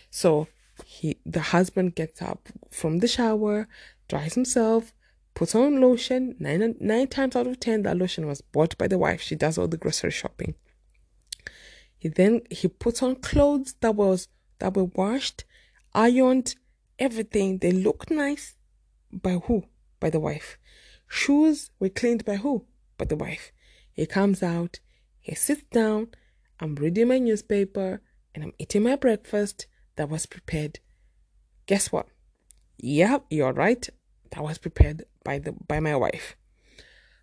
So 0.10 0.48
he 0.86 1.18
the 1.26 1.42
husband 1.42 1.96
gets 1.96 2.22
up 2.22 2.50
from 2.72 3.00
the 3.00 3.08
shower, 3.08 3.68
dries 4.08 4.34
himself, 4.34 4.94
puts 5.36 5.56
on 5.56 5.80
lotion. 5.80 6.36
Nine 6.40 6.76
nine 6.80 7.08
times 7.08 7.36
out 7.36 7.48
of 7.48 7.60
ten, 7.60 7.84
that 7.84 7.98
lotion 7.98 8.28
was 8.28 8.42
bought 8.42 8.78
by 8.78 8.88
the 8.88 8.98
wife. 8.98 9.22
She 9.22 9.36
does 9.36 9.58
all 9.58 9.68
the 9.68 9.78
grocery 9.78 10.12
shopping. 10.12 10.56
He 11.98 12.10
then 12.10 12.42
he 12.50 12.68
puts 12.68 13.02
on 13.02 13.16
clothes 13.16 13.76
that 13.80 13.96
was 13.96 14.28
that 14.60 14.76
were 14.76 14.86
washed, 14.96 15.46
ironed, 15.94 16.56
everything. 17.00 17.60
They 17.60 17.72
look 17.72 18.12
nice 18.12 18.56
by 19.22 19.34
who? 19.34 19.66
By 20.00 20.10
the 20.10 20.20
wife. 20.20 20.58
Shoes 21.08 21.72
were 21.80 21.90
cleaned 21.90 22.26
by 22.26 22.38
who? 22.38 22.66
By 22.98 23.06
the 23.06 23.16
wife. 23.16 23.52
He 23.92 24.06
comes 24.06 24.42
out, 24.42 24.80
he 25.20 25.36
sits 25.36 25.64
down, 25.72 26.08
I'm 26.60 26.76
reading 26.76 27.10
my 27.10 27.20
newspaper, 27.20 28.02
and 28.34 28.44
I'm 28.44 28.54
eating 28.58 28.84
my 28.84 28.96
breakfast 28.96 29.68
that 29.96 30.10
was 30.10 30.26
prepared. 30.26 30.80
Guess 31.66 31.92
what? 31.92 32.08
Yep, 32.78 33.26
you're 33.30 33.54
right. 33.54 33.88
That 34.32 34.44
was 34.44 34.58
prepared 34.58 35.06
by 35.24 35.40
the 35.40 35.54
by 35.68 35.80
my 35.80 35.96
wife. 35.96 36.36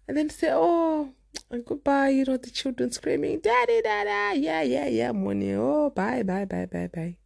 And 0.06 0.16
then 0.16 0.30
say, 0.30 0.50
Oh, 0.52 1.12
goodbye, 1.50 2.10
you 2.10 2.24
know, 2.24 2.36
the 2.36 2.50
children 2.50 2.92
screaming, 2.92 3.40
Daddy, 3.40 3.82
Dada, 3.82 4.38
yeah, 4.38 4.62
yeah, 4.62 4.86
yeah, 4.86 5.12
money. 5.12 5.52
Oh, 5.52 5.90
bye, 5.90 6.22
bye, 6.22 6.44
bye, 6.44 6.66
bye, 6.66 6.88
bye. 6.92 7.16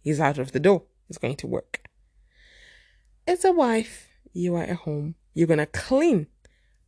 He's 0.00 0.20
out 0.20 0.38
of 0.38 0.52
the 0.52 0.60
door. 0.60 0.84
He's 1.08 1.18
going 1.18 1.36
to 1.36 1.46
work. 1.46 1.85
As 3.26 3.44
a 3.44 3.50
wife, 3.50 4.08
you 4.32 4.54
are 4.54 4.62
at 4.62 4.76
home. 4.76 5.16
You're 5.34 5.48
going 5.48 5.58
to 5.58 5.66
clean 5.66 6.28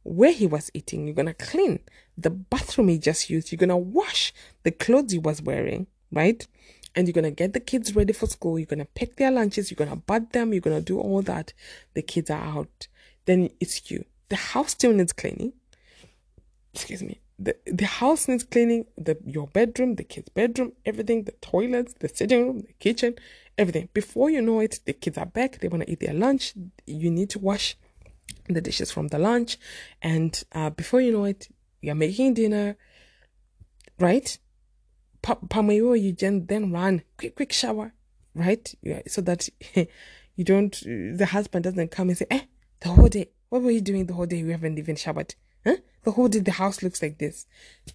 where 0.04 0.32
he 0.32 0.46
was 0.46 0.70
eating. 0.72 1.06
You're 1.06 1.14
going 1.14 1.26
to 1.26 1.34
clean 1.34 1.80
the 2.16 2.30
bathroom 2.30 2.88
he 2.88 2.98
just 2.98 3.28
used. 3.28 3.50
You're 3.50 3.58
going 3.58 3.68
to 3.70 3.76
wash 3.76 4.32
the 4.62 4.70
clothes 4.70 5.12
he 5.12 5.18
was 5.18 5.42
wearing, 5.42 5.88
right? 6.12 6.46
And 6.94 7.06
you're 7.06 7.12
going 7.12 7.24
to 7.24 7.32
get 7.32 7.54
the 7.54 7.60
kids 7.60 7.96
ready 7.96 8.12
for 8.12 8.26
school. 8.26 8.58
You're 8.58 8.66
going 8.66 8.78
to 8.78 8.84
pick 8.84 9.16
their 9.16 9.32
lunches. 9.32 9.70
You're 9.70 9.76
going 9.76 9.90
to 9.90 9.96
bud 9.96 10.32
them. 10.32 10.52
You're 10.52 10.60
going 10.60 10.78
to 10.78 10.84
do 10.84 11.00
all 11.00 11.22
that. 11.22 11.52
The 11.94 12.02
kids 12.02 12.30
are 12.30 12.40
out. 12.40 12.86
Then 13.26 13.50
it's 13.58 13.90
you. 13.90 14.04
The 14.28 14.36
house 14.36 14.70
still 14.70 14.92
needs 14.92 15.12
cleaning. 15.12 15.52
Excuse 16.72 17.02
me. 17.02 17.20
The, 17.38 17.56
the 17.66 17.86
house 17.86 18.28
needs 18.28 18.44
cleaning. 18.44 18.86
The 18.96 19.16
your 19.24 19.46
bedroom, 19.48 19.94
the 19.94 20.04
kids' 20.04 20.28
bedroom, 20.28 20.72
everything, 20.84 21.24
the 21.24 21.32
toilets, 21.40 21.94
the 22.00 22.08
sitting 22.08 22.46
room, 22.46 22.60
the 22.60 22.72
kitchen, 22.80 23.14
everything. 23.58 23.88
Before 23.92 24.30
you 24.30 24.40
know 24.40 24.60
it, 24.60 24.80
the 24.86 24.92
kids 24.92 25.18
are 25.18 25.26
back. 25.26 25.58
They 25.58 25.68
want 25.68 25.84
to 25.84 25.90
eat 25.90 26.00
their 26.00 26.14
lunch. 26.14 26.54
You 26.86 27.10
need 27.10 27.30
to 27.30 27.38
wash 27.38 27.76
the 28.48 28.60
dishes 28.60 28.90
from 28.90 29.08
the 29.08 29.18
lunch. 29.18 29.58
And 30.00 30.42
uh, 30.52 30.70
before 30.70 31.00
you 31.00 31.12
know 31.12 31.24
it, 31.24 31.48
you're 31.80 31.94
making 31.94 32.34
dinner, 32.34 32.76
right? 33.98 34.38
Pamayo, 35.22 36.00
you 36.00 36.12
then 36.12 36.72
run, 36.72 37.02
quick, 37.18 37.36
quick 37.36 37.52
shower, 37.52 37.92
right? 38.34 38.74
Yeah, 38.82 39.02
so 39.06 39.20
that 39.22 39.48
you 39.74 40.44
don't, 40.44 40.80
the 40.82 41.26
husband 41.30 41.64
doesn't 41.64 41.90
come 41.90 42.08
and 42.08 42.16
say, 42.16 42.26
eh, 42.30 42.42
the 42.80 42.90
whole 42.90 43.08
day, 43.08 43.30
what 43.48 43.62
were 43.62 43.70
you 43.70 43.80
doing 43.80 44.06
the 44.06 44.14
whole 44.14 44.26
day? 44.26 44.38
You 44.38 44.50
haven't 44.50 44.78
even 44.78 44.96
showered. 44.96 45.34
Huh? 45.66 45.76
The 46.04 46.12
whole 46.12 46.28
day 46.28 46.38
the 46.38 46.52
house 46.52 46.82
looks 46.82 47.02
like 47.02 47.18
this. 47.18 47.46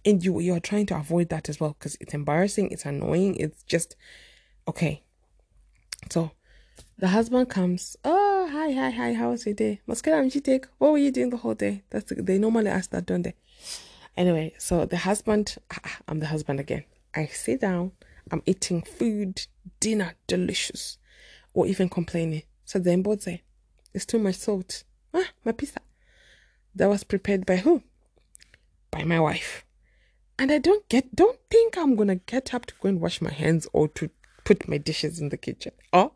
And 0.06 0.24
you 0.24 0.40
you 0.40 0.54
are 0.54 0.60
trying 0.60 0.86
to 0.88 0.98
avoid 0.98 1.30
that 1.30 1.48
as 1.50 1.60
well 1.60 1.76
because 1.78 1.98
it's 2.02 2.14
embarrassing, 2.14 2.72
it's 2.72 2.86
annoying, 2.86 3.36
it's 3.38 3.64
just 3.64 3.96
okay. 4.68 5.04
So 6.10 6.32
the 6.98 7.08
husband 7.08 7.50
comes, 7.50 7.96
Oh, 8.04 8.50
hi, 8.52 8.72
hi, 8.72 8.90
hi, 8.90 9.14
how 9.14 9.32
was 9.32 9.46
your 9.46 9.56
day? 9.56 9.82
Mascara 9.88 10.30
take? 10.30 10.66
What 10.78 10.92
were 10.92 10.98
you 10.98 11.12
doing 11.12 11.30
the 11.30 11.38
whole 11.38 11.56
day? 11.56 11.84
That's 11.90 12.12
they 12.16 12.38
normally 12.38 12.70
ask 12.70 12.90
that, 12.92 13.06
don't 13.06 13.24
they? 13.24 13.36
Anyway, 14.16 14.54
so 14.58 14.86
the 14.86 14.98
husband, 14.98 15.56
I'm 16.08 16.20
the 16.20 16.28
husband 16.28 16.60
again. 16.60 16.84
I 17.16 17.26
sit 17.28 17.62
down, 17.62 17.92
I'm 18.32 18.44
eating 18.46 18.82
food, 18.82 19.46
dinner, 19.80 20.14
delicious. 20.28 20.98
or 21.54 21.68
even 21.68 21.90
complaining. 21.90 22.44
So 22.66 22.80
then 22.80 23.02
both 23.02 23.22
say, 23.24 23.44
it's 23.94 24.06
too 24.06 24.20
much 24.20 24.36
salt. 24.36 24.84
Ah, 25.14 25.30
my 25.46 25.52
pizza. 25.52 25.80
That 26.76 26.90
was 26.90 27.04
prepared 27.04 27.46
by 27.46 27.58
who? 27.58 27.84
By 28.90 29.04
my 29.04 29.20
wife. 29.20 29.64
And 30.40 30.52
I 30.52 30.58
don't 30.58 30.88
get, 30.90 31.16
don't 31.16 31.40
think 31.52 31.78
I'm 31.78 31.96
gonna 31.96 32.16
get 32.16 32.54
up 32.54 32.66
to 32.68 32.74
go 32.82 32.90
and 32.90 33.00
wash 33.00 33.22
my 33.22 33.32
hands 33.32 33.68
or 33.74 33.88
to 33.90 34.10
put 34.44 34.68
my 34.68 34.78
dishes 34.78 35.20
in 35.20 35.30
the 35.30 35.38
kitchen. 35.38 35.74
Oh, 35.92 36.14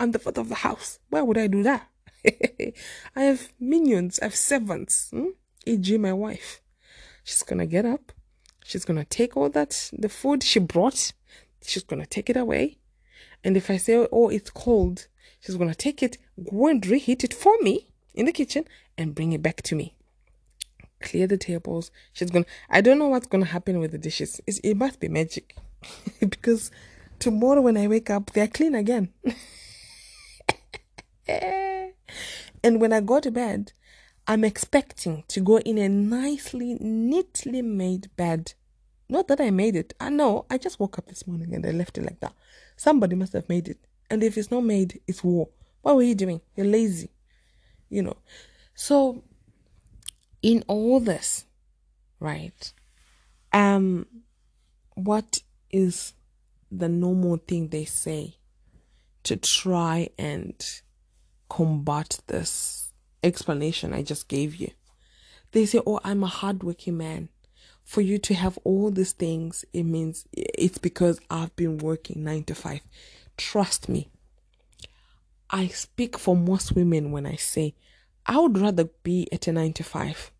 I'm 0.00 0.10
the 0.12 0.18
foot 0.18 0.38
of 0.38 0.48
the 0.48 0.56
house. 0.56 0.98
Why 1.10 1.22
would 1.22 1.38
I 1.38 1.46
do 1.46 1.62
that? 1.62 1.88
I 3.16 3.22
have 3.22 3.52
minions, 3.60 4.18
I 4.20 4.26
have 4.26 4.34
servants, 4.34 5.10
hmm? 5.10 5.30
e.g., 5.66 5.98
my 5.98 6.12
wife. 6.12 6.60
She's 7.24 7.42
gonna 7.42 7.66
get 7.66 7.84
up, 7.84 8.12
she's 8.64 8.84
gonna 8.84 9.04
take 9.04 9.36
all 9.36 9.48
that, 9.50 9.90
the 9.92 10.08
food 10.08 10.42
she 10.42 10.58
brought, 10.58 11.12
she's 11.62 11.84
gonna 11.84 12.06
take 12.06 12.30
it 12.30 12.36
away. 12.36 12.78
And 13.44 13.56
if 13.56 13.70
I 13.70 13.76
say, 13.76 14.06
oh, 14.10 14.28
it's 14.28 14.50
cold, 14.50 15.08
she's 15.40 15.56
gonna 15.56 15.74
take 15.74 16.02
it, 16.02 16.18
go 16.50 16.68
and 16.68 16.84
reheat 16.86 17.24
it 17.24 17.34
for 17.34 17.54
me 17.60 17.88
in 18.14 18.26
the 18.26 18.32
kitchen, 18.32 18.64
and 18.96 19.14
bring 19.14 19.32
it 19.32 19.42
back 19.42 19.62
to 19.62 19.74
me. 19.74 19.96
Clear 21.00 21.26
the 21.26 21.36
tables. 21.36 21.90
She's 22.12 22.30
gonna, 22.30 22.46
I 22.70 22.80
don't 22.80 22.98
know 22.98 23.08
what's 23.08 23.26
gonna 23.26 23.46
happen 23.46 23.78
with 23.80 23.90
the 23.92 23.98
dishes. 23.98 24.40
It's, 24.46 24.58
it 24.58 24.76
must 24.76 25.00
be 25.00 25.08
magic. 25.08 25.56
because 26.20 26.70
tomorrow 27.18 27.60
when 27.60 27.76
I 27.76 27.86
wake 27.86 28.10
up, 28.10 28.32
they're 28.32 28.48
clean 28.48 28.74
again. 28.74 29.12
and 31.28 32.80
when 32.80 32.92
I 32.92 33.00
go 33.00 33.20
to 33.20 33.30
bed, 33.30 33.72
I'm 34.26 34.44
expecting 34.44 35.24
to 35.28 35.40
go 35.40 35.58
in 35.58 35.78
a 35.78 35.88
nicely, 35.88 36.76
neatly 36.80 37.62
made 37.62 38.14
bed. 38.16 38.54
Not 39.08 39.28
that 39.28 39.40
I 39.40 39.50
made 39.50 39.76
it. 39.76 39.94
I 40.00 40.10
know. 40.10 40.46
I 40.48 40.58
just 40.58 40.78
woke 40.78 40.98
up 40.98 41.06
this 41.06 41.26
morning 41.26 41.54
and 41.54 41.66
I 41.66 41.70
left 41.70 41.98
it 41.98 42.04
like 42.04 42.20
that. 42.20 42.32
Somebody 42.76 43.16
must 43.16 43.32
have 43.32 43.48
made 43.48 43.68
it. 43.68 43.78
And 44.10 44.22
if 44.22 44.38
it's 44.38 44.50
not 44.50 44.64
made, 44.64 45.00
it's 45.06 45.24
war. 45.24 45.48
What 45.82 45.96
were 45.96 46.02
you 46.02 46.14
doing? 46.14 46.40
You're 46.56 46.66
lazy. 46.66 47.10
You 47.88 48.02
know. 48.02 48.16
So 48.74 49.22
in 50.40 50.64
all 50.66 51.00
this, 51.00 51.44
right? 52.20 52.72
Um 53.52 54.06
what 54.94 55.40
is 55.72 56.14
the 56.70 56.88
normal 56.88 57.36
thing 57.36 57.68
they 57.68 57.84
say 57.84 58.36
to 59.24 59.36
try 59.36 60.08
and 60.18 60.80
combat 61.48 62.20
this 62.26 62.92
explanation 63.22 63.92
I 63.92 64.02
just 64.02 64.28
gave 64.28 64.54
you. 64.56 64.70
They 65.52 65.66
say, 65.66 65.80
Oh, 65.86 66.00
I'm 66.02 66.22
a 66.22 66.28
hardworking 66.28 66.96
man. 66.96 67.28
For 67.84 68.00
you 68.00 68.18
to 68.18 68.34
have 68.34 68.58
all 68.64 68.90
these 68.90 69.12
things, 69.12 69.64
it 69.72 69.82
means 69.82 70.24
it's 70.32 70.78
because 70.78 71.18
I've 71.28 71.54
been 71.56 71.78
working 71.78 72.24
nine 72.24 72.44
to 72.44 72.54
five. 72.54 72.80
Trust 73.36 73.88
me. 73.88 74.08
I 75.50 75.66
speak 75.66 76.18
for 76.18 76.34
most 76.36 76.74
women 76.74 77.12
when 77.12 77.26
I 77.26 77.36
say 77.36 77.74
I 78.24 78.38
would 78.38 78.56
rather 78.56 78.84
be 79.02 79.28
at 79.32 79.48
a 79.48 79.52
nine 79.52 79.72
to 79.74 79.84
five 79.84 80.30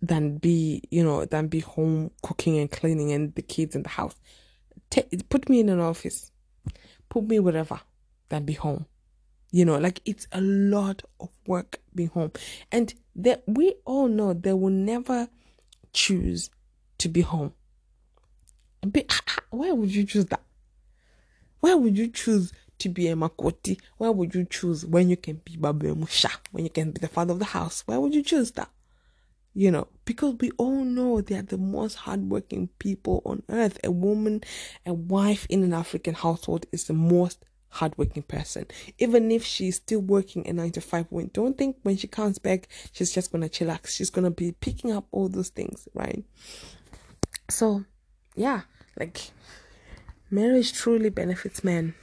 than 0.00 0.36
be, 0.36 0.82
you 0.90 1.02
know, 1.02 1.24
than 1.24 1.48
be 1.48 1.60
home 1.60 2.10
cooking 2.22 2.58
and 2.58 2.70
cleaning 2.70 3.12
and 3.12 3.34
the 3.34 3.42
kids 3.42 3.74
in 3.74 3.82
the 3.82 3.88
house. 3.88 4.14
Put 5.28 5.48
me 5.48 5.60
in 5.60 5.68
an 5.68 5.80
office, 5.80 6.30
put 7.08 7.24
me 7.24 7.38
wherever, 7.38 7.80
than 8.28 8.44
be 8.44 8.54
home. 8.54 8.86
You 9.50 9.64
know, 9.64 9.78
like 9.78 10.00
it's 10.04 10.26
a 10.32 10.40
lot 10.40 11.02
of 11.20 11.30
work 11.46 11.80
being 11.94 12.10
home. 12.10 12.32
And 12.70 12.92
that 13.16 13.42
we 13.46 13.74
all 13.84 14.08
know 14.08 14.34
they 14.34 14.52
will 14.52 14.70
never 14.70 15.28
choose 15.92 16.50
to 16.98 17.08
be 17.08 17.22
home. 17.22 17.52
Be, 18.90 19.04
ah, 19.10 19.20
ah, 19.28 19.38
why 19.50 19.72
would 19.72 19.94
you 19.94 20.04
choose 20.04 20.26
that? 20.26 20.42
Why 21.60 21.74
would 21.74 21.98
you 21.98 22.08
choose 22.08 22.52
to 22.78 22.88
be 22.88 23.08
a 23.08 23.16
makoti? 23.16 23.80
Why 23.96 24.08
would 24.10 24.34
you 24.34 24.44
choose 24.44 24.86
when 24.86 25.08
you 25.08 25.16
can 25.16 25.40
be 25.44 25.56
Babu 25.56 25.94
Musha, 25.94 26.30
when 26.52 26.64
you 26.64 26.70
can 26.70 26.92
be 26.92 27.00
the 27.00 27.08
father 27.08 27.32
of 27.32 27.38
the 27.38 27.46
house? 27.46 27.82
Why 27.86 27.96
would 27.96 28.14
you 28.14 28.22
choose 28.22 28.52
that? 28.52 28.70
You 29.54 29.70
know, 29.72 29.88
because 30.04 30.36
we 30.40 30.50
all 30.52 30.84
know 30.84 31.20
they 31.20 31.34
are 31.34 31.42
the 31.42 31.58
most 31.58 31.94
hardworking 31.94 32.68
people 32.78 33.22
on 33.24 33.42
earth. 33.48 33.78
A 33.82 33.90
woman, 33.90 34.42
a 34.86 34.94
wife 34.94 35.46
in 35.50 35.64
an 35.64 35.72
African 35.74 36.14
household 36.14 36.66
is 36.70 36.84
the 36.84 36.92
most 36.94 37.44
hardworking 37.70 38.22
person. 38.22 38.66
Even 38.98 39.30
if 39.30 39.44
she's 39.44 39.76
still 39.76 40.00
working 40.00 40.46
a 40.46 40.52
nine 40.52 40.70
to 40.72 40.80
five, 40.80 41.06
when 41.10 41.30
don't 41.32 41.58
think 41.58 41.76
when 41.82 41.96
she 41.96 42.06
comes 42.06 42.38
back, 42.38 42.68
she's 42.92 43.12
just 43.12 43.32
gonna 43.32 43.48
chillax. 43.48 43.88
She's 43.88 44.10
gonna 44.10 44.30
be 44.30 44.52
picking 44.52 44.92
up 44.92 45.06
all 45.10 45.28
those 45.28 45.50
things, 45.50 45.88
right? 45.94 46.24
So, 47.50 47.84
yeah, 48.34 48.62
like 48.98 49.30
marriage 50.30 50.72
truly 50.72 51.10
benefits 51.10 51.64
men 51.64 51.94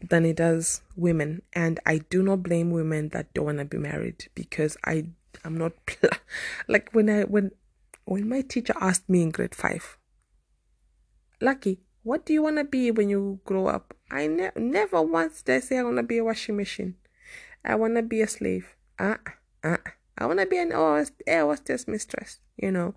than 0.00 0.24
it 0.24 0.36
does 0.36 0.82
women, 0.96 1.42
and 1.52 1.80
I 1.86 1.98
do 1.98 2.22
not 2.22 2.42
blame 2.42 2.70
women 2.70 3.08
that 3.10 3.32
don't 3.34 3.46
wanna 3.46 3.64
be 3.64 3.78
married 3.78 4.28
because 4.34 4.76
I 4.84 5.06
I'm 5.44 5.56
not 5.56 5.72
like 6.68 6.90
when 6.92 7.10
I 7.10 7.24
when 7.24 7.50
when 8.04 8.28
my 8.28 8.40
teacher 8.42 8.74
asked 8.80 9.08
me 9.08 9.22
in 9.22 9.30
grade 9.30 9.54
five, 9.54 9.98
Lucky, 11.40 11.80
what 12.02 12.26
do 12.26 12.32
you 12.32 12.42
want 12.42 12.56
to 12.56 12.64
be 12.64 12.90
when 12.90 13.08
you 13.08 13.40
grow 13.44 13.66
up? 13.66 13.94
I 14.10 14.26
ne- 14.26 14.50
never 14.56 15.02
once 15.02 15.42
did 15.42 15.56
I 15.56 15.60
say 15.60 15.78
I 15.78 15.82
want 15.82 15.96
to 15.96 16.02
be 16.02 16.18
a 16.18 16.24
washing 16.24 16.56
machine. 16.56 16.96
I 17.64 17.74
want 17.76 17.96
to 17.96 18.02
be 18.02 18.20
a 18.20 18.28
slave. 18.28 18.76
Uh, 18.98 19.16
uh, 19.62 19.78
I 20.16 20.26
want 20.26 20.38
to 20.40 20.46
be 20.46 20.58
an 20.58 20.72
air 21.26 21.46
hostess 21.46 21.88
mistress, 21.88 22.40
you 22.56 22.70
know. 22.70 22.94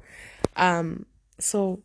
Um, 0.56 1.06
so 1.40 1.82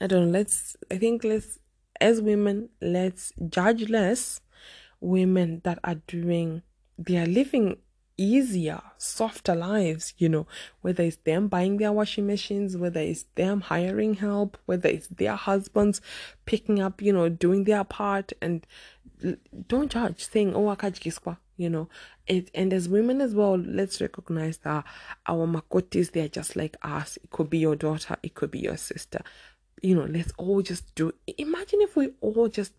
I 0.00 0.08
don't 0.08 0.26
know. 0.26 0.38
Let's, 0.38 0.76
I 0.90 0.98
think 0.98 1.22
let's, 1.24 1.58
as 2.00 2.20
women, 2.20 2.70
let's 2.80 3.32
judge 3.48 3.88
less 3.88 4.40
women 5.00 5.60
that 5.64 5.78
are 5.84 5.96
doing, 6.06 6.62
they 6.98 7.16
are 7.16 7.26
living 7.26 7.76
easier, 8.22 8.80
softer 8.98 9.54
lives, 9.54 10.14
you 10.18 10.28
know, 10.28 10.46
whether 10.80 11.02
it's 11.02 11.16
them 11.16 11.48
buying 11.48 11.78
their 11.78 11.92
washing 11.92 12.26
machines, 12.26 12.76
whether 12.76 13.00
it's 13.00 13.24
them 13.34 13.60
hiring 13.62 14.14
help, 14.14 14.56
whether 14.66 14.88
it's 14.88 15.08
their 15.08 15.34
husbands 15.34 16.00
picking 16.46 16.80
up, 16.80 17.02
you 17.02 17.12
know, 17.12 17.28
doing 17.28 17.64
their 17.64 17.84
part 17.84 18.32
and 18.40 18.66
don't 19.68 19.90
judge 19.90 20.28
saying, 20.28 20.54
oh, 20.54 20.74
akajikiswa, 20.74 21.36
you 21.56 21.68
know, 21.68 21.88
it, 22.26 22.50
and 22.54 22.72
as 22.72 22.88
women 22.88 23.20
as 23.20 23.34
well, 23.34 23.58
let's 23.58 24.00
recognize 24.00 24.58
that 24.58 24.84
our 25.26 25.46
makotis, 25.46 26.12
they're 26.12 26.28
just 26.28 26.56
like 26.56 26.76
us. 26.82 27.18
It 27.22 27.30
could 27.30 27.50
be 27.50 27.58
your 27.58 27.76
daughter, 27.76 28.16
it 28.22 28.34
could 28.34 28.50
be 28.50 28.60
your 28.60 28.76
sister. 28.76 29.22
You 29.82 29.96
know, 29.96 30.04
let's 30.04 30.32
all 30.38 30.62
just 30.62 30.94
do, 30.94 31.12
imagine 31.38 31.80
if 31.82 31.96
we 31.96 32.10
all 32.20 32.48
just 32.48 32.72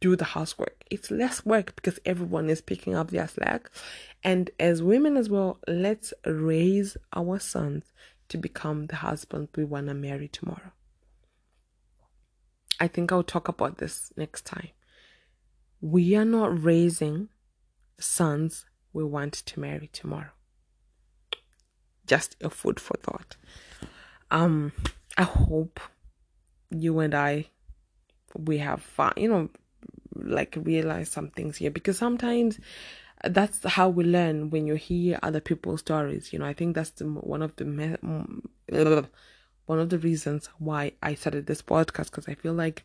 do 0.00 0.16
the 0.16 0.24
housework. 0.24 0.84
It's 0.90 1.10
less 1.10 1.44
work 1.44 1.74
because 1.76 1.98
everyone 2.04 2.48
is 2.48 2.60
picking 2.60 2.94
up 2.94 3.10
their 3.10 3.28
slack. 3.28 3.70
And 4.22 4.50
as 4.58 4.82
women 4.82 5.16
as 5.16 5.28
well, 5.28 5.58
let's 5.66 6.12
raise 6.24 6.96
our 7.14 7.38
sons 7.38 7.92
to 8.28 8.38
become 8.38 8.86
the 8.86 8.96
husband 8.96 9.48
we 9.56 9.64
want 9.64 9.88
to 9.88 9.94
marry 9.94 10.28
tomorrow. 10.28 10.72
I 12.80 12.88
think 12.88 13.10
I'll 13.10 13.22
talk 13.22 13.48
about 13.48 13.78
this 13.78 14.12
next 14.16 14.44
time. 14.44 14.68
We 15.80 16.14
are 16.16 16.24
not 16.24 16.62
raising 16.62 17.28
sons 17.98 18.66
we 18.92 19.04
want 19.04 19.32
to 19.32 19.60
marry 19.60 19.88
tomorrow. 19.92 20.30
Just 22.06 22.36
a 22.40 22.50
food 22.50 22.80
for 22.80 22.96
thought. 22.96 23.36
Um, 24.30 24.72
I 25.16 25.22
hope 25.22 25.80
you 26.70 27.00
and 27.00 27.14
I 27.14 27.46
we 28.36 28.58
have 28.58 28.82
fun, 28.82 29.12
you 29.16 29.28
know, 29.28 29.48
like 30.14 30.56
realize 30.60 31.10
some 31.10 31.30
things 31.30 31.56
here. 31.56 31.70
Because 31.70 31.98
sometimes 31.98 32.58
that's 33.24 33.64
how 33.64 33.88
we 33.88 34.04
learn 34.04 34.50
when 34.50 34.66
you 34.66 34.74
hear 34.74 35.18
other 35.22 35.40
people's 35.40 35.80
stories 35.80 36.32
you 36.32 36.38
know? 36.38 36.46
I 36.46 36.52
think 36.52 36.74
that's 36.74 36.90
the, 36.90 37.04
one 37.04 37.42
of 37.42 37.54
the 37.56 39.08
one 39.66 39.78
of 39.78 39.90
the 39.90 39.98
reasons 39.98 40.48
why 40.58 40.92
i 41.02 41.14
started 41.14 41.46
this 41.46 41.62
podcast 41.62 42.06
because 42.06 42.28
i 42.28 42.34
feel 42.34 42.54
like 42.54 42.84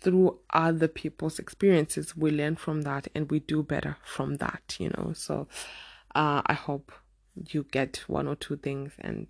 through 0.00 0.38
other 0.50 0.88
people's 0.88 1.38
experiences 1.38 2.16
we 2.16 2.30
learn 2.30 2.56
from 2.56 2.82
that 2.82 3.08
and 3.14 3.30
we 3.30 3.40
do 3.40 3.62
better 3.62 3.96
from 4.04 4.36
that 4.36 4.76
you 4.78 4.88
know? 4.90 5.12
So 5.14 5.48
uh, 6.14 6.42
i 6.46 6.54
hope 6.54 6.92
you 7.48 7.64
get 7.70 8.04
one 8.06 8.28
or 8.28 8.36
two 8.36 8.56
things 8.56 8.92
and 9.00 9.26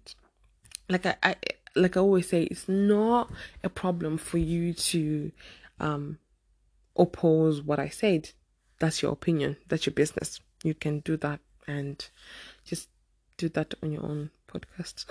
like 0.88 1.06
I, 1.06 1.16
I 1.22 1.36
like 1.74 1.96
i 1.96 2.00
always 2.00 2.28
say 2.28 2.42
it's 2.44 2.68
not 2.68 3.30
a 3.64 3.68
problem 3.68 4.18
for 4.18 4.38
you 4.38 4.74
to 4.74 5.32
um 5.80 6.18
oppose 6.96 7.62
what 7.62 7.78
I 7.78 7.88
said, 7.88 8.30
that's 8.78 9.02
your 9.02 9.12
opinion. 9.12 9.56
That's 9.68 9.86
your 9.86 9.94
business. 9.94 10.40
You 10.64 10.74
can 10.74 11.00
do 11.00 11.16
that 11.18 11.40
and 11.66 12.04
just 12.64 12.88
do 13.36 13.48
that 13.50 13.74
on 13.82 13.92
your 13.92 14.02
own 14.04 14.30
podcast. 14.48 15.04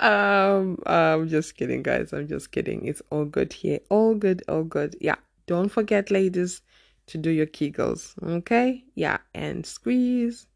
um, 0.00 0.78
I'm 0.86 1.28
just 1.28 1.56
kidding, 1.56 1.82
guys. 1.82 2.12
I'm 2.12 2.28
just 2.28 2.52
kidding. 2.52 2.86
It's 2.86 3.02
all 3.10 3.24
good 3.24 3.52
here. 3.52 3.80
All 3.88 4.14
good, 4.14 4.42
all 4.48 4.64
good. 4.64 4.96
Yeah. 5.00 5.16
Don't 5.46 5.68
forget, 5.68 6.10
ladies, 6.10 6.62
to 7.06 7.18
do 7.18 7.30
your 7.30 7.46
kegels. 7.46 8.14
Okay? 8.22 8.84
Yeah. 8.94 9.18
And 9.34 9.66
squeeze, 9.66 10.46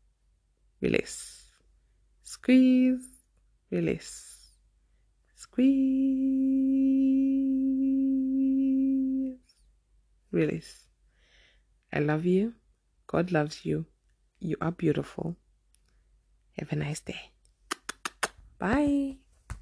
release. 0.81 1.45
Squeeze, 2.23 3.07
release 3.71 4.36
Squeeze. 5.57 5.73
Release. 10.31 10.85
I 11.91 12.01
love 12.01 12.27
you. 12.27 12.53
God 13.07 13.33
loves 13.33 13.65
you. 13.65 13.87
You 14.39 14.57
are 14.61 14.71
beautiful. 14.71 15.35
Have 16.59 16.73
a 16.73 16.77
nice 16.77 17.01
day. 17.01 17.31
Bye. 18.59 19.17